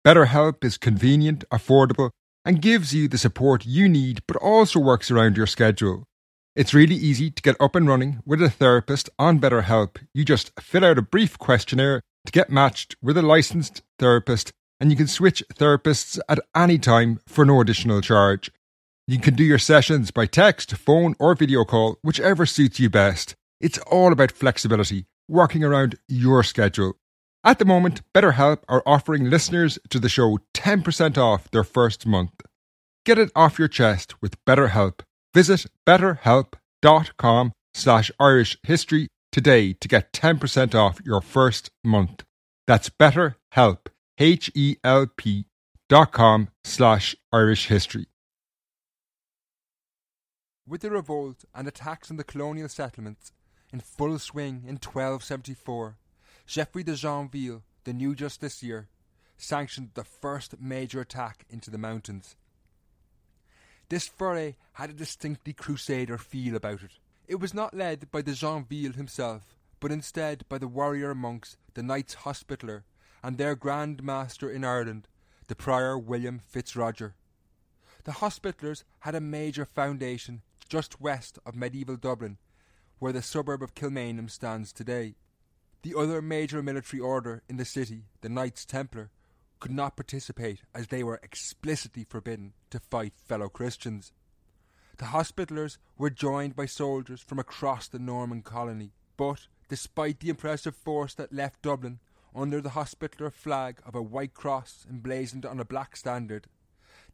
BetterHelp 0.05 0.65
is 0.65 0.77
convenient, 0.77 1.45
affordable, 1.49 2.09
and 2.43 2.61
gives 2.61 2.93
you 2.93 3.07
the 3.07 3.17
support 3.17 3.65
you 3.65 3.87
need, 3.87 4.21
but 4.27 4.35
also 4.35 4.81
works 4.81 5.09
around 5.09 5.37
your 5.37 5.47
schedule. 5.47 6.03
It's 6.57 6.73
really 6.73 6.95
easy 6.95 7.31
to 7.31 7.41
get 7.41 7.55
up 7.61 7.73
and 7.73 7.87
running 7.87 8.21
with 8.25 8.41
a 8.41 8.49
therapist 8.49 9.09
on 9.17 9.39
BetterHelp. 9.39 9.95
You 10.13 10.25
just 10.25 10.51
fill 10.59 10.83
out 10.83 10.97
a 10.97 11.01
brief 11.01 11.39
questionnaire 11.39 12.01
to 12.25 12.31
get 12.31 12.49
matched 12.49 12.95
with 13.01 13.17
a 13.17 13.21
licensed 13.21 13.81
therapist, 13.99 14.51
and 14.79 14.91
you 14.91 14.97
can 14.97 15.07
switch 15.07 15.43
therapists 15.55 16.19
at 16.29 16.39
any 16.55 16.77
time 16.77 17.19
for 17.27 17.45
no 17.45 17.61
additional 17.61 18.01
charge. 18.01 18.51
You 19.07 19.19
can 19.19 19.35
do 19.35 19.43
your 19.43 19.59
sessions 19.59 20.11
by 20.11 20.25
text, 20.25 20.75
phone, 20.75 21.15
or 21.19 21.35
video 21.35 21.65
call, 21.65 21.97
whichever 22.01 22.45
suits 22.45 22.79
you 22.79 22.89
best. 22.89 23.35
It's 23.59 23.77
all 23.79 24.11
about 24.11 24.31
flexibility, 24.31 25.05
working 25.27 25.63
around 25.63 25.97
your 26.07 26.43
schedule. 26.43 26.93
At 27.43 27.59
the 27.59 27.65
moment, 27.65 28.01
BetterHelp 28.13 28.59
are 28.69 28.83
offering 28.85 29.29
listeners 29.29 29.77
to 29.89 29.99
the 29.99 30.07
show 30.07 30.39
10% 30.53 31.17
off 31.17 31.51
their 31.51 31.65
first 31.65 32.05
month. 32.05 32.31
Get 33.05 33.19
it 33.19 33.31
off 33.35 33.59
your 33.59 33.67
chest 33.67 34.21
with 34.21 34.43
BetterHelp. 34.45 35.01
Visit 35.33 35.65
betterhelp.com 35.85 37.51
slash 37.73 38.11
Irish 38.19 38.57
history 38.63 39.09
today 39.33 39.73
to 39.73 39.87
get 39.87 40.13
10% 40.13 40.75
off 40.75 41.01
your 41.03 41.19
first 41.19 41.71
month. 41.83 42.23
That's 42.67 42.89
betterhelp, 42.89 43.87
H-E-L-P 44.17 45.45
dot 45.89 46.11
com 46.11 46.49
slash 46.63 47.15
Irish 47.33 47.65
history. 47.67 48.05
With 50.65 50.81
the 50.81 50.91
revolt 50.91 51.43
and 51.53 51.67
attacks 51.67 52.09
on 52.09 52.17
the 52.17 52.23
colonial 52.23 52.69
settlements 52.69 53.33
in 53.73 53.81
full 53.81 54.17
swing 54.19 54.63
in 54.65 54.75
1274, 54.75 55.97
Geoffrey 56.45 56.83
de 56.83 56.95
Genville, 56.95 57.63
the 57.83 57.93
new 57.93 58.15
justiciar, 58.15 58.85
sanctioned 59.35 59.89
the 59.95 60.03
first 60.03 60.61
major 60.61 61.01
attack 61.01 61.45
into 61.49 61.71
the 61.71 61.77
mountains. 61.77 62.35
This 63.89 64.07
foray 64.07 64.55
had 64.73 64.91
a 64.91 64.93
distinctly 64.93 65.53
crusader 65.53 66.17
feel 66.17 66.55
about 66.55 66.83
it. 66.83 66.99
It 67.27 67.39
was 67.39 67.53
not 67.53 67.73
led 67.73 68.11
by 68.11 68.21
de 68.21 68.33
Genville 68.33 68.93
himself, 68.93 69.55
but 69.79 69.91
instead 69.91 70.45
by 70.49 70.57
the 70.57 70.67
warrior 70.67 71.15
monks, 71.15 71.57
the 71.73 71.83
Knights 71.83 72.13
Hospitaller, 72.15 72.83
and 73.23 73.37
their 73.37 73.55
Grand 73.55 74.03
Master 74.03 74.49
in 74.49 74.65
Ireland, 74.65 75.07
the 75.47 75.55
Prior 75.55 75.97
William 75.97 76.39
Fitzroger. 76.39 77.15
The 78.03 78.13
Hospitallers 78.13 78.83
had 78.99 79.15
a 79.15 79.21
major 79.21 79.65
foundation 79.65 80.41
just 80.67 80.99
west 80.99 81.39
of 81.45 81.55
medieval 81.55 81.95
Dublin, 81.95 82.37
where 82.99 83.13
the 83.13 83.21
suburb 83.21 83.61
of 83.61 83.75
Kilmainham 83.75 84.29
stands 84.29 84.73
today. 84.73 85.15
The 85.81 85.95
other 85.97 86.21
major 86.21 86.61
military 86.61 86.99
order 86.99 87.43
in 87.47 87.57
the 87.57 87.65
city, 87.65 88.05
the 88.21 88.29
Knights 88.29 88.65
Templar, 88.65 89.11
could 89.59 89.71
not 89.71 89.95
participate 89.95 90.63
as 90.73 90.87
they 90.87 91.03
were 91.03 91.19
explicitly 91.23 92.03
forbidden 92.03 92.53
to 92.69 92.79
fight 92.79 93.13
fellow 93.15 93.47
Christians. 93.47 94.11
The 94.97 95.05
Hospitallers 95.05 95.77
were 95.97 96.11
joined 96.11 96.55
by 96.55 96.67
soldiers 96.67 97.21
from 97.21 97.39
across 97.39 97.87
the 97.87 97.99
Norman 97.99 98.43
colony, 98.43 98.91
but 99.17 99.47
despite 99.67 100.19
the 100.19 100.29
impressive 100.29 100.75
force 100.75 101.15
that 101.15 101.33
left 101.33 101.63
Dublin 101.63 101.99
under 102.35 102.61
the 102.61 102.71
Hospitaller 102.71 103.31
flag 103.31 103.81
of 103.85 103.95
a 103.95 104.01
white 104.01 104.33
cross 104.35 104.85
emblazoned 104.87 105.45
on 105.45 105.59
a 105.59 105.65
black 105.65 105.95
standard, 105.95 106.47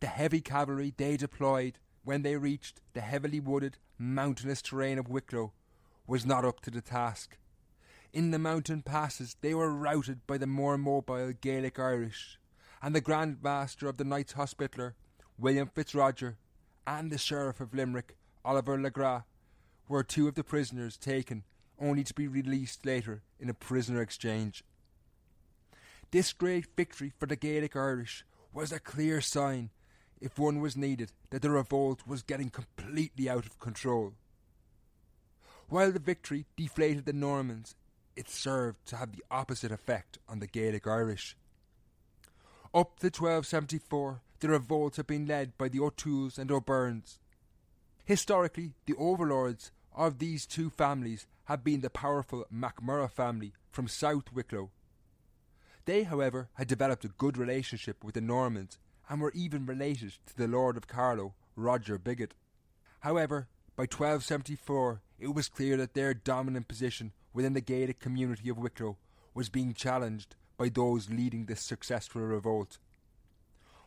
the 0.01 0.07
heavy 0.07 0.41
cavalry 0.41 0.93
they 0.95 1.15
deployed 1.15 1.79
when 2.03 2.21
they 2.21 2.36
reached 2.36 2.81
the 2.93 3.01
heavily 3.01 3.39
wooded, 3.39 3.77
mountainous 3.98 4.62
terrain 4.62 4.98
of 5.00 5.09
Wicklow 5.09 5.53
was 6.05 6.25
not 6.25 6.43
up 6.43 6.59
to 6.62 6.71
the 6.71 6.81
task. 6.81 7.38
In 8.12 8.31
the 8.31 8.39
mountain 8.39 8.81
passes 8.81 9.36
they 9.41 9.53
were 9.53 9.74
routed 9.74 10.25
by 10.27 10.38
the 10.38 10.48
more 10.48 10.77
mobile 10.77 11.31
Gaelic 11.31 11.79
Irish, 11.79 12.39
and 12.81 12.93
the 12.93 13.01
Grand 13.01 13.41
Master 13.41 13.88
of 13.88 13.98
the 13.98 14.03
Knights 14.03 14.33
Hospitaller, 14.33 14.95
William 15.38 15.67
Fitzroger, 15.67 16.38
and 16.89 17.12
the 17.12 17.19
Sheriff 17.19 17.62
of 17.62 17.75
Limerick, 17.75 18.15
Oliver 18.43 18.75
Legras, 18.75 19.24
were 19.88 20.03
two 20.03 20.27
of 20.27 20.34
the 20.34 20.43
prisoners 20.43 20.98
taken, 20.98 21.43
only 21.79 22.03
to 22.03 22.15
be 22.15 22.27
released 22.27 22.84
later 22.84 23.22
in 23.39 23.48
a 23.48 23.53
prisoner 23.53 24.01
exchange. 24.01 24.63
This 26.10 26.34
great 26.34 26.65
victory 26.75 27.13
for 27.19 27.27
the 27.27 27.36
Gaelic 27.36 27.75
Irish 27.75 28.25
was 28.51 28.72
a 28.72 28.79
clear 28.79 29.22
sign, 29.22 29.69
if 30.19 30.39
one 30.39 30.60
was 30.62 30.75
needed, 30.75 31.12
that 31.29 31.43
the 31.43 31.51
revolt 31.51 32.01
was 32.08 32.24
getting 32.24 32.50
completely 32.50 33.29
out 33.29 33.46
of 33.46 33.60
control. 33.60 34.13
While 35.67 35.91
the 35.91 36.00
victory 36.00 36.48
deflated 36.58 37.05
the 37.05 37.13
Normans, 37.13 37.75
it 38.15 38.29
served 38.29 38.88
to 38.88 38.96
have 38.96 39.12
the 39.12 39.24
opposite 39.29 39.72
effect 39.72 40.17
on 40.27 40.39
the 40.39 40.48
Gaelic 40.48 40.88
Irish. 40.88 41.38
Up 42.74 43.00
to 43.00 43.08
1274, 43.08 44.22
the 44.39 44.50
revolt 44.50 44.96
had 44.96 45.08
been 45.08 45.25
led 45.25 45.58
by 45.58 45.69
the 45.69 45.79
O'Tooles 45.79 46.38
and 46.38 46.51
O'Byrnes. 46.51 47.19
Historically, 48.05 48.74
the 48.86 48.96
overlords 48.98 49.72
of 49.96 50.19
these 50.19 50.46
two 50.46 50.69
families 50.69 51.27
had 51.46 51.63
been 51.63 51.81
the 51.81 51.89
powerful 51.89 52.46
MacMurrough 52.53 53.12
family 53.12 53.53
from 53.72 53.88
South 53.88 54.31
Wicklow. 54.34 54.72
They, 55.86 56.03
however, 56.03 56.50
had 56.53 56.67
developed 56.67 57.05
a 57.05 57.10
good 57.10 57.38
relationship 57.38 58.03
with 58.03 58.15
the 58.15 58.22
Normans 58.22 58.77
and 59.10 59.19
were 59.19 59.31
even 59.34 59.65
related 59.65 60.13
to 60.27 60.38
the 60.38 60.48
Lord 60.48 60.77
of 60.77 60.88
Carlow, 60.88 61.34
Roger 61.55 61.98
Bigot. 61.98 62.36
However, 63.01 63.48
by 63.75 63.84
1274, 63.84 65.01
it 65.19 65.34
was 65.34 65.50
clear 65.50 65.77
that 65.77 65.93
their 65.93 66.13
dominant 66.13 66.67
position 66.67 67.12
within 67.34 67.53
the 67.53 67.62
Gaelic 67.62 68.00
community 68.00 68.50
of 68.50 68.58
Wicklow 68.58 68.98
was 69.34 69.50
being 69.50 69.74
challenged 69.74 70.36
by 70.58 70.69
those 70.69 71.10
leading 71.10 71.46
this 71.46 71.62
successful 71.62 72.22
revolt. 72.22 72.77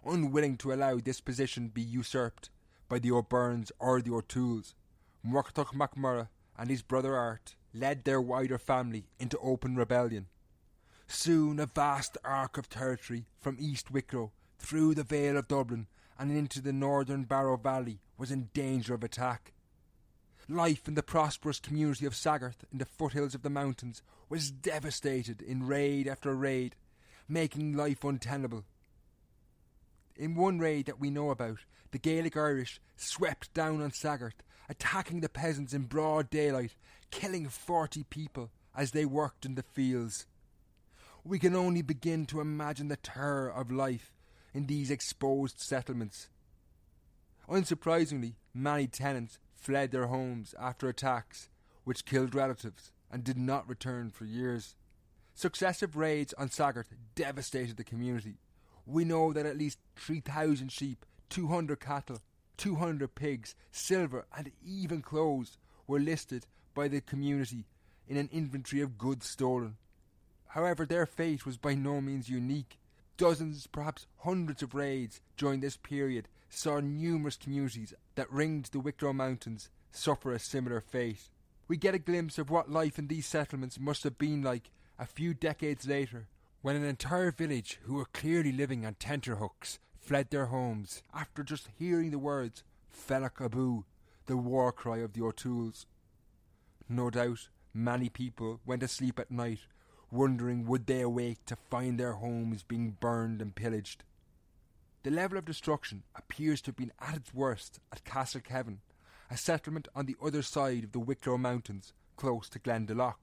Unwilling 0.05 0.57
to 0.59 0.73
allow 0.73 0.99
this 0.99 1.21
position 1.21 1.69
be 1.69 1.83
usurped 1.83 2.51
by 2.89 2.99
the 2.99 3.13
O'Byrnes 3.13 3.71
or 3.79 4.03
the 4.03 4.13
O'Tooles, 4.13 4.75
Muirchertach 5.25 5.75
MacMurrough 5.75 6.29
and 6.59 6.69
his 6.69 6.83
brother 6.83 7.17
Art 7.17 7.55
led 7.73 8.05
their 8.05 8.21
wider 8.21 8.59
family 8.59 9.07
into 9.19 9.39
open 9.39 9.77
rebellion. 9.77 10.27
Soon 11.07 11.61
a 11.61 11.67
vast 11.67 12.19
arc 12.25 12.59
of 12.59 12.69
territory 12.69 13.27
from 13.41 13.57
East 13.61 13.91
Wicklow 13.91 14.33
through 14.59 14.95
the 14.95 15.05
Vale 15.05 15.37
of 15.37 15.49
Dublin 15.49 15.87
and 16.19 16.31
into 16.31 16.61
the 16.61 16.73
northern 16.73 17.25
Barrow 17.25 17.57
Valley 17.57 18.01
was 18.19 18.31
in 18.31 18.51
danger 18.55 18.95
of 18.95 19.05
attack. 19.05 19.53
Life 20.49 20.89
in 20.89 20.95
the 20.95 21.03
prosperous 21.03 21.61
community 21.61 22.07
of 22.07 22.17
Saggart 22.17 22.65
in 22.73 22.79
the 22.79 22.85
foothills 22.85 23.35
of 23.35 23.43
the 23.43 23.51
mountains 23.51 24.03
was 24.29 24.51
devastated 24.51 25.41
in 25.41 25.67
raid 25.67 26.09
after 26.09 26.35
raid, 26.35 26.77
making 27.29 27.77
life 27.77 28.05
untenable. 28.05 28.65
In 30.17 30.35
one 30.35 30.59
raid 30.59 30.87
that 30.87 31.01
we 31.01 31.11
know 31.11 31.31
about, 31.31 31.61
the 31.91 31.99
Gaelic 31.99 32.37
Irish 32.37 32.81
swept 32.97 33.53
down 33.55 33.83
on 33.83 33.93
Saggart, 33.93 34.43
attacking 34.69 35.21
the 35.21 35.29
peasants 35.29 35.73
in 35.73 35.83
broad 35.83 36.31
daylight, 36.31 36.75
killing 37.11 37.49
forty 37.49 38.05
people 38.05 38.51
as 38.75 38.93
they 38.93 39.05
worked 39.05 39.45
in 39.45 39.55
the 39.55 39.63
fields. 39.63 40.27
We 41.25 41.39
can 41.39 41.55
only 41.55 41.83
begin 41.83 42.27
to 42.27 42.41
imagine 42.41 42.89
the 42.89 42.97
terror 42.97 43.49
of 43.49 43.71
life 43.71 44.13
in 44.55 44.67
these 44.67 44.91
exposed 44.91 45.61
settlements. 45.61 46.29
Unsurprisingly, 47.49 48.35
many 48.55 48.87
tenants 48.87 49.39
fled 49.55 49.91
their 49.91 50.07
homes 50.07 50.55
after 50.59 50.89
attacks, 50.89 51.49
which 51.85 52.05
killed 52.05 52.35
relatives 52.35 52.93
and 53.11 53.25
did 53.25 53.39
not 53.39 53.69
return 53.69 54.11
for 54.11 54.25
years. 54.25 54.75
Successive 55.35 55.97
raids 55.97 56.35
on 56.35 56.51
Saggart 56.51 56.89
devastated 57.15 57.77
the 57.77 57.85
community. 57.85 58.39
We 58.87 59.05
know 59.05 59.33
that 59.33 59.47
at 59.47 59.59
least 59.59 59.79
3,000 59.97 60.71
sheep, 60.71 61.05
200 61.31 61.81
cattle, 61.81 62.21
200 62.57 63.15
pigs, 63.15 63.55
silver, 63.71 64.27
and 64.37 64.51
even 64.65 65.03
clothes 65.03 65.59
were 65.87 66.01
listed 66.01 66.47
by 66.75 66.89
the 66.89 67.01
community 67.01 67.67
in 68.09 68.17
an 68.17 68.29
inventory 68.33 68.83
of 68.83 68.99
goods 68.99 69.29
stolen. 69.29 69.77
However, 70.49 70.85
their 70.85 71.07
fate 71.07 71.47
was 71.47 71.57
by 71.57 71.75
no 71.75 72.01
means 72.01 72.29
unique. 72.29 72.79
Dozens, 73.17 73.67
perhaps 73.67 74.07
hundreds 74.19 74.63
of 74.63 74.75
raids 74.75 75.21
during 75.37 75.61
this 75.61 75.77
period 75.77 76.29
saw 76.51 76.81
numerous 76.81 77.37
communities 77.37 77.95
that 78.15 78.31
ringed 78.31 78.67
the 78.67 78.81
Wicklow 78.81 79.13
Mountains 79.13 79.71
suffer 79.91 80.33
a 80.33 80.39
similar 80.39 80.81
fate. 80.81 81.31
We 81.69 81.77
get 81.77 81.95
a 81.95 81.99
glimpse 81.99 82.39
of 82.39 82.51
what 82.51 82.71
life 82.71 82.99
in 82.99 83.07
these 83.07 83.27
settlements 83.27 83.79
must 83.79 84.05
have 84.05 84.19
been 84.19 84.43
like 84.43 84.71
a 84.99 85.07
few 85.07 85.33
decades 85.33 85.87
later, 85.87 86.27
when 86.63 86.77
an 86.77 86.85
entire 86.85 87.31
village 87.31 87.79
who 87.83 87.95
were 87.95 88.07
clearly 88.07 88.53
living 88.53 88.87
on 88.87 88.95
tenterhooks 88.95 89.79
fled 89.99 90.31
their 90.31 90.47
homes 90.47 91.03
after 91.13 91.43
just 91.43 91.69
hearing 91.79 92.11
the 92.11 92.19
words 92.19 92.65
Fellach 92.91 93.45
Abu, 93.45 93.85
the 94.27 94.37
war 94.37 94.73
cry 94.73 94.99
of 94.99 95.13
the 95.13 95.23
O'Tooles. 95.23 95.87
No 96.89 97.11
doubt 97.11 97.49
many 97.75 98.09
people 98.09 98.61
went 98.65 98.81
to 98.81 98.89
sleep 98.89 99.19
at 99.19 99.31
night 99.31 99.61
wondering 100.13 100.67
would 100.67 100.87
they 100.87 101.01
awake 101.01 101.39
to 101.47 101.57
find 101.57 101.99
their 101.99 102.13
homes 102.13 102.63
being 102.63 102.97
burned 103.01 103.41
and 103.41 103.55
pillaged. 103.55 104.05
The 105.03 105.11
level 105.11 105.39
of 105.39 105.47
destruction 105.47 106.05
appears 106.15 106.61
to 106.63 106.69
have 106.69 106.77
been 106.77 106.93
at 107.01 107.17
its 107.17 107.35
worst 107.35 107.81
at 107.91 108.05
Castlekevin, 108.05 108.79
a 109.31 109.37
settlement 109.37 109.89
on 109.97 110.07
the 110.07 110.17
other 110.23 110.43
side 110.43 110.85
of 110.85 110.93
the 110.93 111.01
Wicklow 111.01 111.39
Mountains, 111.39 111.95
close 112.17 112.49
to 112.51 112.61
Glendalough. 112.61 113.15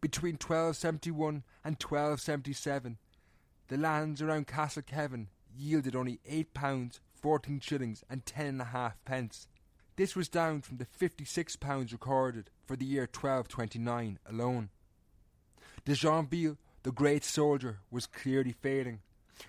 Between 0.00 0.34
1271 0.34 1.42
and 1.64 1.74
1277, 1.74 2.98
the 3.66 3.76
lands 3.76 4.22
around 4.22 4.46
Castle 4.46 4.82
Kevin 4.82 5.28
yielded 5.56 5.96
only 5.96 6.20
eight 6.24 6.54
pounds, 6.54 7.00
fourteen 7.20 7.60
shillings, 7.60 8.04
and 8.08 8.24
ten 8.24 8.46
and 8.46 8.62
a 8.62 8.66
half 8.66 9.02
pence. 9.04 9.48
This 9.96 10.14
was 10.14 10.28
down 10.28 10.62
from 10.62 10.76
the 10.76 10.84
fifty-six 10.84 11.56
pounds 11.56 11.92
recorded 11.92 12.50
for 12.64 12.76
the 12.76 12.84
year 12.84 13.08
1229 13.12 14.20
alone. 14.24 14.70
De 15.84 15.92
Joinville, 15.92 16.58
the 16.84 16.92
great 16.92 17.24
soldier, 17.24 17.80
was 17.90 18.06
clearly 18.06 18.52
failing, 18.52 19.00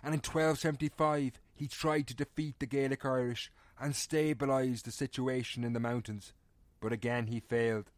and 0.04 0.14
in 0.14 0.20
1275 0.20 1.40
he 1.54 1.68
tried 1.68 2.08
to 2.08 2.16
defeat 2.16 2.56
the 2.58 2.66
Gaelic 2.66 3.06
Irish 3.06 3.52
and 3.80 3.94
stabilise 3.94 4.82
the 4.82 4.92
situation 4.92 5.64
in 5.64 5.74
the 5.74 5.80
mountains, 5.80 6.34
but 6.80 6.92
again 6.92 7.28
he 7.28 7.40
failed. 7.40 7.92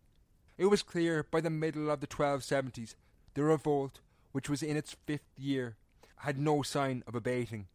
It 0.62 0.69
was 0.69 0.84
clear 0.84 1.24
by 1.24 1.41
the 1.41 1.50
middle 1.50 1.89
of 1.89 2.02
the 2.02 2.06
1270s 2.06 2.93
the 3.34 3.43
revolt, 3.43 4.00
which 4.32 4.47
was 4.47 4.62
in 4.62 4.78
its 4.78 4.95
fifth 5.08 5.34
year, 5.36 5.76
had 6.17 6.38
no 6.38 6.62
sign 6.62 7.04
of 7.08 7.15
abating. 7.15 7.65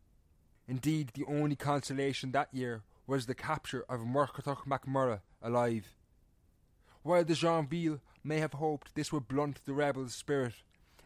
Indeed, 0.68 1.10
the 1.12 1.24
only 1.24 1.56
consolation 1.56 2.30
that 2.30 2.54
year 2.54 2.84
was 3.04 3.26
the 3.26 3.34
capture 3.34 3.84
of 3.88 4.02
Muirchertach 4.02 4.68
MacMurrough 4.68 5.18
alive. 5.42 5.96
While 7.02 7.24
de 7.24 7.34
Joinville 7.34 7.98
may 8.22 8.38
have 8.38 8.52
hoped 8.52 8.94
this 8.94 9.12
would 9.12 9.26
blunt 9.26 9.64
the 9.64 9.72
rebels' 9.72 10.14
spirit, 10.14 10.54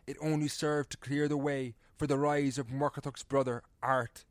it 0.06 0.18
only 0.20 0.48
served 0.48 0.90
to 0.90 0.98
clear 0.98 1.28
the 1.28 1.38
way 1.38 1.76
for 1.96 2.06
the 2.06 2.18
rise 2.18 2.58
of 2.58 2.66
Muirchertach's 2.66 3.22
brother, 3.22 3.62
Art, 3.82 4.26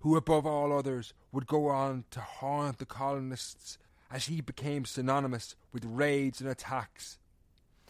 who 0.00 0.16
above 0.16 0.46
all 0.46 0.76
others 0.76 1.14
would 1.30 1.46
go 1.46 1.68
on 1.68 2.06
to 2.10 2.20
haunt 2.20 2.78
the 2.78 2.86
colonists 2.86 3.78
as 4.12 4.26
he 4.26 4.42
became 4.42 4.84
synonymous 4.84 5.56
with 5.72 5.86
raids 5.86 6.40
and 6.40 6.50
attacks. 6.50 7.18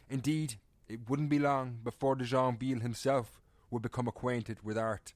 Indeed, 0.09 0.55
it 0.89 1.11
wouldn't 1.11 1.29
be 1.29 1.41
long 1.41 1.79
before 1.83 2.15
de 2.15 2.25
Joinville 2.25 2.81
himself 2.81 3.41
would 3.71 3.83
become 3.83 4.07
acquainted 4.07 4.59
with 4.63 4.79
Art. 4.79 5.15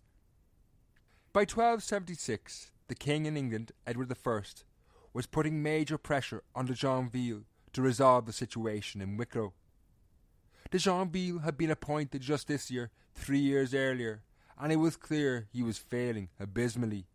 By 1.32 1.42
1276, 1.42 2.72
the 2.88 2.94
king 2.94 3.26
in 3.26 3.36
England, 3.36 3.70
Edward 3.86 4.12
I, 4.12 4.40
was 5.12 5.26
putting 5.26 5.62
major 5.62 5.96
pressure 5.96 6.42
on 6.54 6.66
de 6.66 6.72
Joinville 6.72 7.44
to 7.72 7.82
resolve 7.82 8.26
the 8.26 8.32
situation 8.32 9.00
in 9.00 9.16
Wicklow. 9.16 9.52
De 10.70 10.78
Joinville 10.78 11.44
had 11.44 11.56
been 11.56 11.70
appointed 11.70 12.22
justiciar 12.22 12.88
three 13.14 13.38
years 13.38 13.74
earlier, 13.74 14.22
and 14.58 14.72
it 14.72 14.76
was 14.76 14.96
clear 14.96 15.46
he 15.52 15.62
was 15.62 15.78
failing 15.78 16.30
abysmally. 16.40 17.06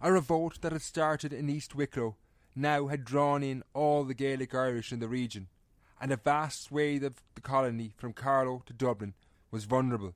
A 0.00 0.10
revolt 0.10 0.62
that 0.62 0.72
had 0.72 0.82
started 0.82 1.32
in 1.32 1.50
East 1.50 1.74
Wicklow 1.74 2.16
now 2.54 2.86
had 2.86 3.04
drawn 3.04 3.42
in 3.42 3.62
all 3.74 4.04
the 4.04 4.14
Gaelic 4.14 4.54
Irish 4.54 4.92
in 4.92 5.00
the 5.00 5.08
region, 5.08 5.48
and 6.00 6.12
a 6.12 6.16
vast 6.16 6.64
swathe 6.64 7.04
of 7.04 7.22
the 7.34 7.40
colony 7.40 7.92
from 7.96 8.12
Carlow 8.12 8.62
to 8.66 8.72
Dublin 8.72 9.14
was 9.50 9.64
vulnerable. 9.64 10.14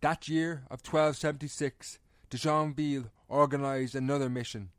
That 0.00 0.28
year 0.28 0.64
of 0.70 0.80
1276, 0.80 1.98
de 2.28 2.36
Joinville 2.36 3.10
organised 3.30 3.94
another 3.94 4.28
mission. 4.28 4.70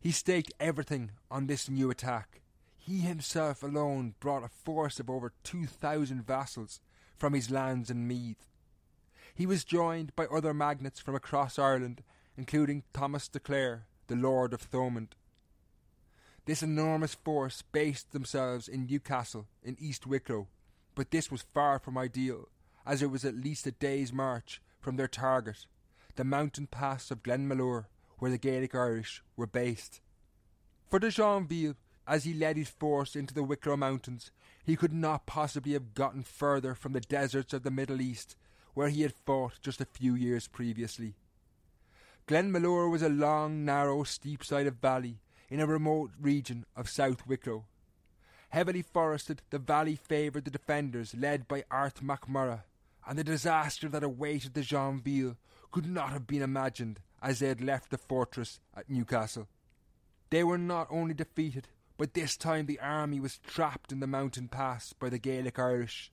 He 0.00 0.12
staked 0.12 0.52
everything 0.60 1.12
on 1.30 1.46
this 1.46 1.68
new 1.68 1.90
attack. 1.90 2.40
He 2.76 3.00
himself 3.00 3.62
alone 3.62 4.14
brought 4.20 4.44
a 4.44 4.48
force 4.48 5.00
of 5.00 5.10
over 5.10 5.32
2,000 5.44 6.26
vassals 6.26 6.80
from 7.16 7.32
his 7.32 7.50
lands 7.50 7.90
in 7.90 8.06
Meath. 8.06 8.48
He 9.34 9.46
was 9.46 9.64
joined 9.64 10.14
by 10.14 10.26
other 10.26 10.54
magnates 10.54 11.00
from 11.00 11.14
across 11.14 11.58
Ireland, 11.58 12.02
including 12.36 12.84
Thomas 12.92 13.28
de 13.28 13.40
Clare, 13.40 13.86
the 14.08 14.16
Lord 14.16 14.54
of 14.54 14.62
Thomond. 14.62 15.14
This 16.46 16.62
enormous 16.62 17.14
force 17.14 17.62
based 17.72 18.12
themselves 18.12 18.66
in 18.66 18.86
Newcastle 18.86 19.46
in 19.62 19.76
East 19.78 20.06
Wicklow, 20.06 20.48
but 20.94 21.10
this 21.10 21.30
was 21.30 21.44
far 21.54 21.78
from 21.78 21.98
ideal, 21.98 22.48
as 22.86 23.02
it 23.02 23.10
was 23.10 23.24
at 23.26 23.36
least 23.36 23.66
a 23.66 23.70
day's 23.70 24.12
march 24.12 24.62
from 24.80 24.96
their 24.96 25.08
target, 25.08 25.66
the 26.16 26.24
mountain 26.24 26.66
pass 26.66 27.10
of 27.10 27.22
Glenmalure, 27.22 27.84
where 28.18 28.30
the 28.30 28.38
Gaelic 28.38 28.74
Irish 28.74 29.22
were 29.36 29.46
based. 29.46 30.00
For 30.88 30.98
de 30.98 31.08
Joinville, 31.08 31.76
as 32.06 32.24
he 32.24 32.32
led 32.32 32.56
his 32.56 32.70
force 32.70 33.14
into 33.14 33.34
the 33.34 33.44
Wicklow 33.44 33.76
Mountains, 33.76 34.30
he 34.64 34.74
could 34.74 34.94
not 34.94 35.26
possibly 35.26 35.74
have 35.74 35.92
gotten 35.92 36.22
further 36.22 36.74
from 36.74 36.94
the 36.94 37.00
deserts 37.00 37.52
of 37.52 37.62
the 37.62 37.70
Middle 37.70 38.00
East, 38.00 38.36
where 38.72 38.88
he 38.88 39.02
had 39.02 39.12
fought 39.12 39.60
just 39.60 39.82
a 39.82 39.84
few 39.84 40.14
years 40.14 40.48
previously. 40.48 41.14
Glenmalure 42.28 42.90
was 42.90 43.00
a 43.00 43.08
long, 43.08 43.64
narrow, 43.64 44.02
steep 44.02 44.44
sided 44.44 44.82
valley 44.82 45.16
in 45.48 45.60
a 45.60 45.66
remote 45.66 46.10
region 46.20 46.66
of 46.76 46.90
South 46.90 47.26
Wicklow. 47.26 47.64
Heavily 48.50 48.82
forested, 48.82 49.40
the 49.48 49.58
valley 49.58 49.96
favoured 49.96 50.44
the 50.44 50.50
defenders 50.50 51.14
led 51.16 51.48
by 51.48 51.64
Art 51.70 52.02
MacMurrough, 52.02 52.64
and 53.06 53.18
the 53.18 53.24
disaster 53.24 53.88
that 53.88 54.02
awaited 54.02 54.52
de 54.52 54.60
Joinville 54.60 55.36
could 55.70 55.86
not 55.86 56.10
have 56.10 56.26
been 56.26 56.42
imagined 56.42 57.00
as 57.22 57.38
they 57.38 57.48
had 57.48 57.62
left 57.62 57.90
the 57.90 57.96
fortress 57.96 58.60
at 58.76 58.90
Newcastle. 58.90 59.48
They 60.28 60.44
were 60.44 60.58
not 60.58 60.86
only 60.90 61.14
defeated, 61.14 61.68
but 61.96 62.12
this 62.12 62.36
time 62.36 62.66
the 62.66 62.78
army 62.80 63.20
was 63.20 63.38
trapped 63.38 63.90
in 63.90 64.00
the 64.00 64.06
mountain 64.06 64.48
pass 64.48 64.92
by 64.92 65.08
the 65.08 65.18
Gaelic 65.18 65.58
Irish. 65.58 66.12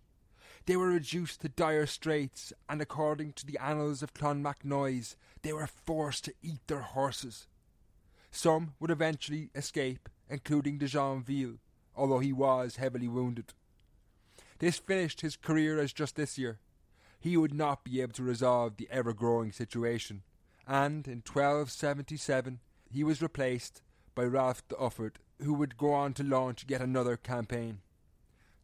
They 0.66 0.76
were 0.76 0.88
reduced 0.88 1.42
to 1.42 1.50
dire 1.50 1.86
straits, 1.86 2.52
and 2.68 2.82
according 2.82 3.34
to 3.34 3.46
the 3.46 3.60
annals 3.60 4.02
of 4.02 4.14
Clonmacnoise, 4.14 5.16
they 5.44 5.54
were 5.54 5.68
forced 5.68 6.26
to 6.26 6.34
eat 6.42 6.66
their 6.68 6.82
horses. 6.82 7.48
Some 8.32 8.74
would 8.80 8.90
eventually 8.90 9.50
escape, 9.54 10.10
including 10.28 10.80
de 10.80 10.88
Joinville, 10.88 11.60
although 11.96 12.20
he 12.20 12.34
was 12.34 12.78
heavily 12.78 13.08
wounded. 13.08 13.54
This 14.58 14.80
finished 14.80 15.22
his 15.22 15.36
career 15.36 15.80
as 15.80 15.94
justiciar. 15.94 16.58
He 17.20 17.38
would 17.38 17.54
not 17.54 17.84
be 17.84 18.02
able 18.02 18.14
to 18.14 18.24
resolve 18.24 18.78
the 18.78 18.88
ever 18.90 19.14
growing 19.14 19.52
situation, 19.52 20.24
and 20.68 21.08
in 21.08 21.22
1277 21.26 22.60
he 22.90 23.04
was 23.04 23.22
replaced 23.22 23.82
by 24.16 24.24
Ralph 24.24 24.68
de 24.68 24.76
Ufford, 24.76 25.18
who 25.42 25.54
would 25.54 25.78
go 25.78 25.94
on 25.94 26.14
to 26.14 26.24
launch 26.24 26.66
yet 26.68 26.82
another 26.82 27.18
campaign. 27.18 27.82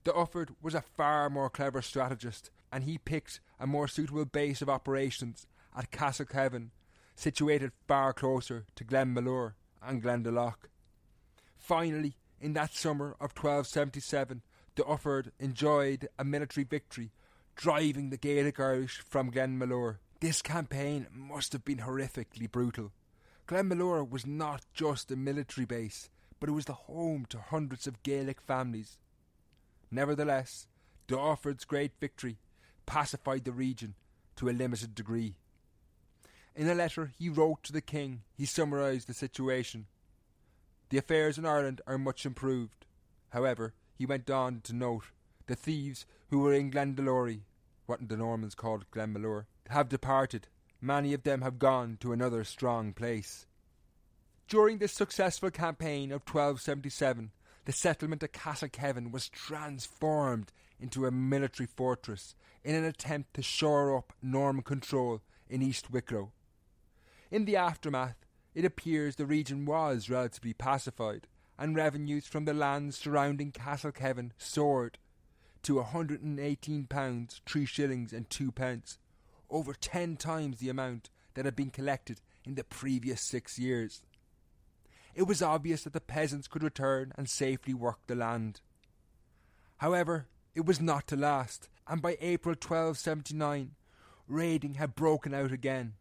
De 0.03 0.11
Ufford 0.11 0.49
was 0.61 0.73
a 0.73 0.81
far 0.81 1.29
more 1.29 1.49
clever 1.49 1.81
strategist, 1.81 2.49
and 2.71 2.83
he 2.83 2.97
picked 2.97 3.39
a 3.59 3.67
more 3.67 3.87
suitable 3.87 4.25
base 4.25 4.61
of 4.61 4.69
operations 4.69 5.45
at 5.77 5.91
Castlekevin, 5.91 6.69
situated 7.15 7.71
far 7.87 8.13
closer 8.13 8.65
to 8.75 8.83
Glenmalure 8.83 9.53
and 9.81 10.01
Glendalough. 10.01 10.55
Finally, 11.57 12.17
in 12.39 12.53
that 12.53 12.73
summer 12.73 13.11
of 13.19 13.37
1277, 13.37 14.41
de 14.75 14.83
Ufford 14.83 15.31
enjoyed 15.39 16.09
a 16.17 16.23
military 16.23 16.63
victory, 16.63 17.11
driving 17.55 18.09
the 18.09 18.17
Gaelic 18.17 18.59
Irish 18.59 19.03
from 19.07 19.31
Glenmalure. 19.31 19.97
This 20.19 20.41
campaign 20.41 21.05
must 21.13 21.53
have 21.53 21.63
been 21.63 21.79
horrifically 21.79 22.51
brutal. 22.51 22.91
Glenmalure 23.47 24.09
was 24.09 24.25
not 24.25 24.65
just 24.73 25.11
a 25.11 25.15
military 25.15 25.65
base, 25.65 26.09
but 26.39 26.49
it 26.49 26.53
was 26.53 26.65
the 26.65 26.73
home 26.73 27.27
to 27.29 27.37
hundreds 27.37 27.85
of 27.85 28.01
Gaelic 28.01 28.41
families. 28.41 28.97
Nevertheless, 29.91 30.67
De 31.07 31.19
Ufford's 31.19 31.65
great 31.65 31.91
victory 31.99 32.37
pacified 32.85 33.43
the 33.43 33.51
region 33.51 33.95
to 34.37 34.49
a 34.49 34.51
limited 34.51 34.95
degree. 34.95 35.35
In 36.55 36.69
a 36.69 36.75
letter 36.75 37.11
he 37.17 37.29
wrote 37.29 37.63
to 37.63 37.73
the 37.73 37.81
king, 37.81 38.23
he 38.37 38.45
summarised 38.45 39.07
the 39.07 39.13
situation. 39.13 39.87
The 40.89 40.97
affairs 40.97 41.37
in 41.37 41.45
Ireland 41.45 41.81
are 41.85 41.97
much 41.97 42.25
improved. 42.25 42.85
However, 43.29 43.73
he 43.97 44.05
went 44.05 44.29
on 44.29 44.61
to 44.61 44.73
note, 44.73 45.05
the 45.47 45.55
thieves 45.55 46.05
who 46.29 46.39
were 46.39 46.53
in 46.53 46.71
Glendalory, 46.71 47.41
what 47.85 48.07
the 48.07 48.17
Normans 48.17 48.55
called 48.55 48.89
Glenmalure, 48.91 49.45
have 49.69 49.89
departed. 49.89 50.47
Many 50.81 51.13
of 51.13 51.23
them 51.23 51.41
have 51.41 51.59
gone 51.59 51.97
to 51.99 52.11
another 52.11 52.43
strong 52.43 52.93
place. 52.93 53.45
During 54.47 54.79
this 54.79 54.91
successful 54.91 55.51
campaign 55.51 56.11
of 56.11 56.21
1277, 56.21 57.31
the 57.65 57.71
settlement 57.71 58.23
of 58.23 58.31
Castlekevin 58.31 59.11
was 59.11 59.29
transformed 59.29 60.51
into 60.79 61.05
a 61.05 61.11
military 61.11 61.67
fortress 61.67 62.35
in 62.63 62.75
an 62.75 62.83
attempt 62.83 63.33
to 63.35 63.41
shore 63.41 63.95
up 63.95 64.13
Norman 64.21 64.63
control 64.63 65.21
in 65.49 65.61
East 65.61 65.91
Wicklow. 65.91 66.31
In 67.29 67.45
the 67.45 67.55
aftermath, 67.55 68.25
it 68.53 68.65
appears 68.65 69.15
the 69.15 69.25
region 69.25 69.65
was 69.65 70.09
relatively 70.09 70.53
pacified, 70.53 71.27
and 71.57 71.75
revenues 71.75 72.25
from 72.25 72.45
the 72.45 72.53
lands 72.53 72.97
surrounding 72.97 73.51
Castlekevin 73.51 74.31
soared 74.37 74.97
to 75.63 75.75
£118, 75.75 77.41
3 77.45 77.65
shillings 77.65 78.11
and 78.11 78.29
2 78.29 78.51
pence, 78.51 78.97
over 79.49 79.73
ten 79.73 80.17
times 80.17 80.57
the 80.57 80.69
amount 80.69 81.09
that 81.35 81.45
had 81.45 81.55
been 81.55 81.69
collected 81.69 82.19
in 82.43 82.55
the 82.55 82.63
previous 82.63 83.21
six 83.21 83.59
years. 83.59 84.01
It 85.13 85.23
was 85.23 85.41
obvious 85.41 85.83
that 85.83 85.93
the 85.93 86.01
peasants 86.01 86.47
could 86.47 86.63
return 86.63 87.11
and 87.15 87.29
safely 87.29 87.73
work 87.73 87.99
the 88.07 88.15
land. 88.15 88.61
However, 89.77 90.27
it 90.55 90.65
was 90.65 90.79
not 90.79 91.07
to 91.07 91.15
last, 91.15 91.69
and 91.87 92.01
by 92.01 92.17
April 92.21 92.53
1279, 92.53 93.71
raiding 94.27 94.75
had 94.75 94.95
broken 94.95 95.33
out 95.33 95.51
again. 95.51 95.93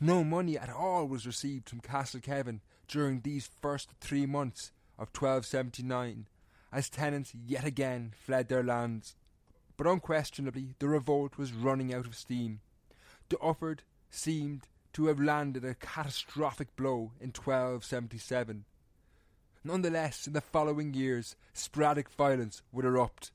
No 0.00 0.22
money 0.22 0.56
at 0.56 0.70
all 0.70 1.06
was 1.06 1.26
received 1.26 1.68
from 1.68 1.80
Castle 1.80 2.20
Kevin 2.20 2.60
during 2.86 3.20
these 3.20 3.50
first 3.60 3.90
three 4.00 4.26
months 4.26 4.72
of 4.98 5.08
1279, 5.08 6.26
as 6.72 6.88
tenants 6.88 7.32
yet 7.46 7.64
again 7.64 8.12
fled 8.24 8.48
their 8.48 8.62
lands. 8.62 9.16
But 9.76 9.86
unquestionably 9.86 10.74
the 10.78 10.88
revolt 10.88 11.38
was 11.38 11.52
running 11.52 11.92
out 11.92 12.06
of 12.06 12.14
steam. 12.14 12.60
De 13.28 13.36
Ufford 13.36 13.80
seemed 14.10 14.68
to 14.92 15.06
have 15.06 15.20
landed 15.20 15.64
a 15.64 15.74
catastrophic 15.74 16.74
blow 16.76 17.12
in 17.20 17.28
1277. 17.28 18.64
Nonetheless, 19.64 20.26
in 20.26 20.32
the 20.32 20.40
following 20.40 20.94
years, 20.94 21.36
sporadic 21.52 22.08
violence 22.10 22.62
would 22.72 22.84
erupt. 22.84 23.32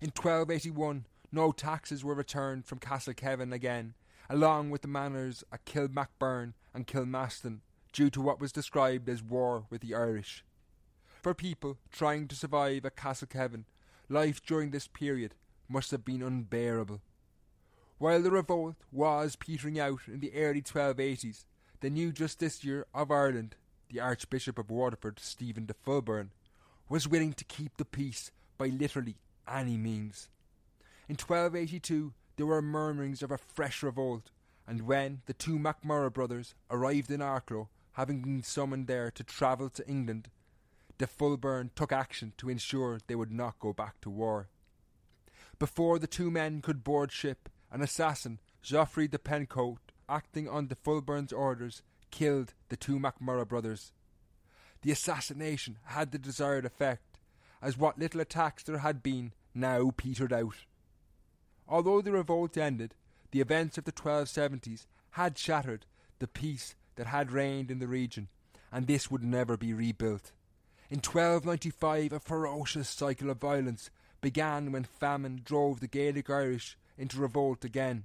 In 0.00 0.08
1281, 0.08 1.06
no 1.32 1.52
taxes 1.52 2.04
were 2.04 2.14
returned 2.14 2.64
from 2.64 2.78
Castle 2.78 3.14
Kevin 3.14 3.52
again, 3.52 3.94
along 4.30 4.70
with 4.70 4.82
the 4.82 4.88
manors 4.88 5.44
at 5.52 5.64
Kilmacburn 5.64 6.54
and 6.72 6.86
Kilmaston, 6.86 7.60
due 7.92 8.10
to 8.10 8.20
what 8.20 8.40
was 8.40 8.52
described 8.52 9.08
as 9.08 9.22
war 9.22 9.64
with 9.70 9.80
the 9.80 9.94
Irish. 9.94 10.44
For 11.20 11.34
people 11.34 11.78
trying 11.90 12.28
to 12.28 12.36
survive 12.36 12.84
at 12.84 12.96
Castle 12.96 13.28
Kevin, 13.28 13.64
life 14.08 14.40
during 14.44 14.70
this 14.70 14.86
period 14.86 15.34
must 15.68 15.90
have 15.90 16.04
been 16.04 16.22
unbearable. 16.22 17.00
While 17.98 18.22
the 18.22 18.30
revolt 18.30 18.76
was 18.92 19.34
petering 19.34 19.80
out 19.80 20.02
in 20.06 20.20
the 20.20 20.32
early 20.32 20.62
1280s, 20.62 21.46
the 21.80 21.90
new 21.90 22.12
Justiciar 22.12 22.84
of 22.94 23.10
Ireland, 23.10 23.56
the 23.90 23.98
Archbishop 23.98 24.56
of 24.56 24.70
Waterford, 24.70 25.18
Stephen 25.18 25.66
de 25.66 25.74
Fulbourn, 25.74 26.30
was 26.88 27.08
willing 27.08 27.32
to 27.32 27.44
keep 27.44 27.76
the 27.76 27.84
peace 27.84 28.30
by 28.56 28.68
literally 28.68 29.16
any 29.52 29.76
means. 29.76 30.28
In 31.08 31.14
1282, 31.14 32.12
there 32.36 32.46
were 32.46 32.62
murmurings 32.62 33.20
of 33.20 33.32
a 33.32 33.38
fresh 33.38 33.82
revolt, 33.82 34.30
and 34.64 34.82
when 34.82 35.22
the 35.26 35.34
two 35.34 35.58
MacMurrough 35.58 36.12
brothers 36.12 36.54
arrived 36.70 37.10
in 37.10 37.18
Arklow, 37.18 37.66
having 37.94 38.22
been 38.22 38.44
summoned 38.44 38.86
there 38.86 39.10
to 39.10 39.24
travel 39.24 39.68
to 39.70 39.88
England, 39.88 40.28
de 40.98 41.06
Fulbourn 41.08 41.70
took 41.74 41.90
action 41.90 42.32
to 42.36 42.48
ensure 42.48 43.00
they 43.08 43.16
would 43.16 43.32
not 43.32 43.58
go 43.58 43.72
back 43.72 44.00
to 44.02 44.10
war. 44.10 44.46
Before 45.58 45.98
the 45.98 46.06
two 46.06 46.30
men 46.30 46.62
could 46.62 46.84
board 46.84 47.10
ship, 47.10 47.48
an 47.70 47.82
assassin, 47.82 48.38
Geoffrey 48.62 49.08
de 49.08 49.18
Pencote, 49.18 49.92
acting 50.08 50.48
on 50.48 50.66
de 50.66 50.74
Fulbourn's 50.74 51.32
orders, 51.32 51.82
killed 52.10 52.54
the 52.68 52.76
two 52.76 52.98
MacMurrough 52.98 53.48
brothers. 53.48 53.92
The 54.82 54.92
assassination 54.92 55.78
had 55.84 56.12
the 56.12 56.18
desired 56.18 56.64
effect, 56.64 57.18
as 57.60 57.76
what 57.76 57.98
little 57.98 58.20
attacks 58.20 58.62
there 58.62 58.78
had 58.78 59.02
been 59.02 59.32
now 59.54 59.90
petered 59.96 60.32
out. 60.32 60.64
Although 61.68 62.00
the 62.00 62.12
revolt 62.12 62.56
ended, 62.56 62.94
the 63.30 63.40
events 63.40 63.76
of 63.76 63.84
the 63.84 63.92
1270s 63.92 64.86
had 65.12 65.36
shattered 65.36 65.84
the 66.18 66.28
peace 66.28 66.74
that 66.96 67.08
had 67.08 67.30
reigned 67.30 67.70
in 67.70 67.78
the 67.78 67.86
region, 67.86 68.28
and 68.72 68.86
this 68.86 69.10
would 69.10 69.22
never 69.22 69.56
be 69.56 69.72
rebuilt. 69.72 70.32
In 70.90 70.98
1295, 70.98 72.12
a 72.12 72.20
ferocious 72.20 72.88
cycle 72.88 73.30
of 73.30 73.38
violence 73.38 73.90
began 74.20 74.72
when 74.72 74.84
famine 74.84 75.42
drove 75.44 75.80
the 75.80 75.86
Gaelic 75.86 76.30
Irish 76.30 76.78
into 76.98 77.20
revolt 77.20 77.64
again. 77.64 78.04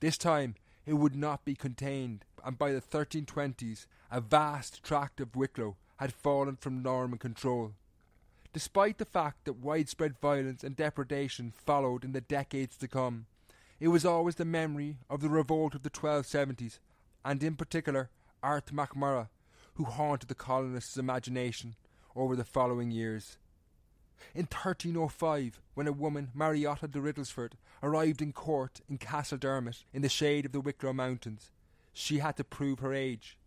This 0.00 0.18
time, 0.18 0.56
it 0.84 0.94
would 0.94 1.16
not 1.16 1.44
be 1.44 1.54
contained, 1.54 2.24
and 2.44 2.58
by 2.58 2.72
the 2.72 2.80
1320s, 2.80 3.86
a 4.10 4.20
vast 4.20 4.82
tract 4.82 5.20
of 5.20 5.34
Wicklow 5.34 5.76
had 5.96 6.12
fallen 6.12 6.56
from 6.56 6.82
Norman 6.82 7.18
control. 7.18 7.72
Despite 8.52 8.98
the 8.98 9.04
fact 9.04 9.44
that 9.44 9.54
widespread 9.54 10.18
violence 10.18 10.62
and 10.64 10.76
depredation 10.76 11.52
followed 11.54 12.04
in 12.04 12.12
the 12.12 12.20
decades 12.20 12.76
to 12.78 12.88
come, 12.88 13.26
it 13.80 13.88
was 13.88 14.04
always 14.04 14.36
the 14.36 14.44
memory 14.44 14.98
of 15.10 15.20
the 15.20 15.28
revolt 15.28 15.74
of 15.74 15.82
the 15.82 15.90
1270s, 15.90 16.78
and 17.24 17.42
in 17.42 17.56
particular 17.56 18.10
Arth 18.42 18.72
MacMurrough, 18.72 19.28
who 19.74 19.84
haunted 19.84 20.28
the 20.28 20.34
colonists' 20.34 20.96
imagination 20.96 21.74
over 22.14 22.34
the 22.34 22.44
following 22.44 22.90
years. 22.90 23.36
In 24.34 24.42
1305, 24.42 25.60
when 25.74 25.86
a 25.86 25.92
woman, 25.92 26.30
Mariotta 26.36 26.90
de 26.90 27.00
Riddlesford, 27.00 27.56
arrived 27.82 28.22
in 28.22 28.32
court 28.32 28.80
in 28.88 28.98
Castle 28.98 29.38
Dermot 29.38 29.84
in 29.92 30.02
the 30.02 30.08
shade 30.08 30.46
of 30.46 30.52
the 30.52 30.60
Wicklow 30.60 30.92
Mountains, 30.92 31.50
she 31.92 32.18
had 32.18 32.36
to 32.36 32.44
prove 32.44 32.80
her 32.80 32.92
age. 32.92 33.38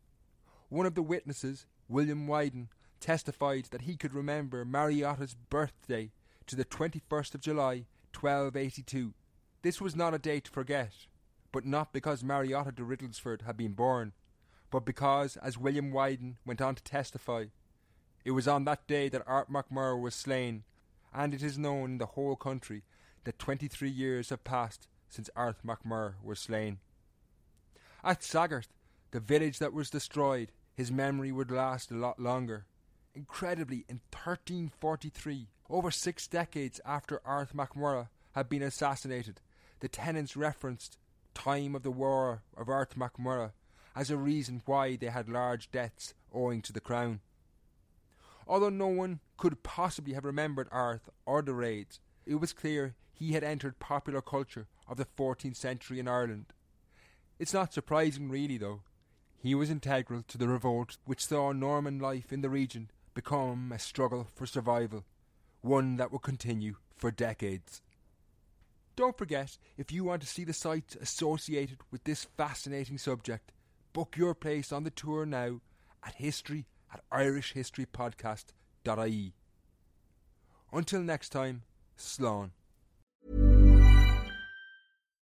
One 0.70 0.86
of 0.86 0.96
the 0.96 1.02
witnesses, 1.02 1.66
William 1.88 2.28
Wyden, 2.28 2.68
testified 3.00 3.66
that 3.72 3.82
he 3.82 3.96
could 3.96 4.14
remember 4.14 4.66
Mariotta's 4.66 5.36
birthday 5.36 6.12
to 6.48 6.56
the 6.56 6.66
21st 6.66 7.36
of 7.36 7.42
July, 7.42 7.86
1282. 8.14 9.14
This 9.62 9.80
was 9.80 9.96
not 9.96 10.14
a 10.14 10.20
date 10.20 10.46
to 10.46 10.52
forget, 10.52 10.92
but 11.52 11.66
not 11.66 11.94
because 11.94 12.24
Mariotta 12.24 12.74
de 12.74 12.84
Riddlesford 12.84 13.44
had 13.44 13.58
been 13.58 13.74
born, 13.74 14.14
but 14.72 14.86
because, 14.86 15.38
as 15.38 15.58
William 15.58 15.92
Wyden 15.92 16.36
went 16.46 16.62
on 16.62 16.76
to 16.76 16.84
testify, 16.84 17.46
it 18.26 18.32
was 18.32 18.48
on 18.48 18.66
that 18.66 18.88
day 18.88 19.10
that 19.10 19.24
Arth 19.28 19.50
MacMurrough 19.50 20.02
was 20.02 20.16
slain, 20.16 20.64
and 21.14 21.34
it 21.34 21.42
is 21.42 21.58
known 21.58 21.92
in 21.92 21.98
the 21.98 22.06
whole 22.06 22.36
country 22.36 22.84
that 23.24 23.40
twenty 23.40 23.68
three 23.68 23.90
years 23.90 24.30
have 24.30 24.44
passed 24.44 24.88
since 25.08 25.30
Arth 25.36 25.64
MacMurrough 25.66 26.16
was 26.24 26.40
slain. 26.40 26.80
At 28.04 28.24
Saggart, 28.24 28.68
the 29.12 29.20
village 29.20 29.60
that 29.60 29.74
was 29.74 29.90
destroyed, 29.90 30.52
his 30.74 30.92
memory 30.92 31.32
would 31.32 31.52
last 31.52 31.92
a 31.92 31.96
lot 31.96 32.20
longer. 32.20 32.66
Incredibly, 33.16 33.86
in 33.90 34.02
1343, 34.12 35.48
over 35.70 35.92
six 35.92 36.28
decades 36.28 36.80
after 36.86 37.22
Arth 37.26 37.54
MacMurrough 37.54 38.10
had 38.34 38.48
been 38.48 38.64
assassinated, 38.64 39.42
the 39.80 39.88
tenants 39.88 40.38
referenced 40.38 40.98
time 41.34 41.76
of 41.76 41.84
the 41.84 41.92
war 41.92 42.44
of 42.56 42.70
Arth 42.70 42.96
MacMurrough 42.96 43.52
as 43.96 44.10
a 44.10 44.18
reason 44.18 44.62
why 44.66 44.96
they 44.96 45.08
had 45.08 45.28
large 45.28 45.72
debts 45.72 46.14
owing 46.34 46.62
to 46.62 46.72
the 46.72 46.80
crown. 46.80 47.20
Although 48.50 48.70
no 48.70 48.88
one 48.88 49.20
could 49.38 49.62
possibly 49.62 50.14
have 50.14 50.26
remembered 50.26 50.68
Arth 50.72 51.08
or 51.28 51.44
the 51.44 51.54
raids, 51.54 52.00
it 52.26 52.36
was 52.36 52.52
clear 52.52 52.96
he 53.14 53.34
had 53.34 53.44
entered 53.44 53.78
popular 53.78 54.24
culture 54.24 54.66
of 54.88 54.98
the 54.98 55.06
14th 55.06 55.56
century 55.56 56.00
in 56.00 56.08
Ireland. 56.08 56.48
It's 57.38 57.54
not 57.54 57.74
surprising, 57.74 58.28
really, 58.28 58.58
though. 58.58 58.82
He 59.38 59.54
was 59.54 59.70
integral 59.70 60.24
to 60.28 60.38
the 60.40 60.48
revolt 60.48 60.98
which 61.06 61.28
saw 61.28 61.52
Norman 61.52 62.00
life 62.00 62.34
in 62.34 62.42
the 62.42 62.50
region 62.50 62.90
become 63.14 63.72
a 63.72 63.78
struggle 63.78 64.28
for 64.34 64.48
survival, 64.48 65.06
one 65.62 65.98
that 65.98 66.12
will 66.12 66.20
continue 66.20 66.78
for 66.98 67.12
decades. 67.12 67.84
Don't 68.96 69.18
forget, 69.18 69.60
if 69.78 69.92
you 69.92 70.04
want 70.04 70.24
to 70.24 70.28
see 70.28 70.44
the 70.44 70.54
sites 70.54 70.96
associated 70.96 71.78
with 71.92 72.04
this 72.04 72.26
fascinating 72.36 72.98
subject, 72.98 73.52
book 73.94 74.18
your 74.18 74.34
place 74.34 74.72
on 74.72 74.86
the 74.86 74.90
tour 74.90 75.24
now 75.28 75.62
at 76.04 76.16
history 76.16 76.66
at 76.94 77.02
irishhistorypodcast.ie. 77.12 79.34
Until 80.72 81.02
next 81.02 81.30
time, 81.30 81.64
Slán. 81.98 82.52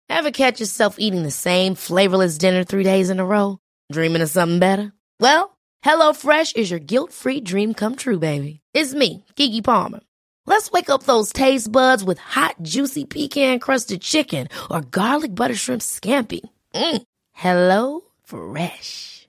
Ever 0.09 0.31
catch 0.31 0.61
yourself 0.61 0.97
eating 0.99 1.25
the 1.25 1.31
same 1.31 1.75
flavorless 1.75 2.38
dinner 2.38 2.64
three 2.64 2.85
days 2.85 3.11
in 3.11 3.21
a 3.21 3.27
row? 3.27 3.59
Dreaming 3.92 4.23
of 4.23 4.31
something 4.31 4.59
better? 4.59 4.92
Well, 5.21 5.59
HelloFresh 5.85 6.57
is 6.57 6.71
your 6.71 6.81
guilt 6.81 7.12
free 7.12 7.40
dream 7.40 7.75
come 7.75 7.97
true, 7.97 8.19
baby. 8.19 8.61
It's 8.73 8.95
me, 8.95 9.25
Keke 9.37 9.62
Palmer. 9.62 10.01
Let's 10.47 10.71
wake 10.71 10.90
up 10.90 11.03
those 11.03 11.33
taste 11.33 11.71
buds 11.71 12.03
with 12.03 12.19
hot, 12.19 12.57
juicy 12.62 13.05
pecan 13.05 13.59
crusted 13.59 14.01
chicken 14.01 14.49
or 14.71 14.81
garlic 14.81 15.35
butter 15.35 15.57
shrimp 15.57 15.83
scampi. 15.83 16.40
Mm. 16.75 17.03
Hello 17.33 18.01
Fresh. 18.25 19.29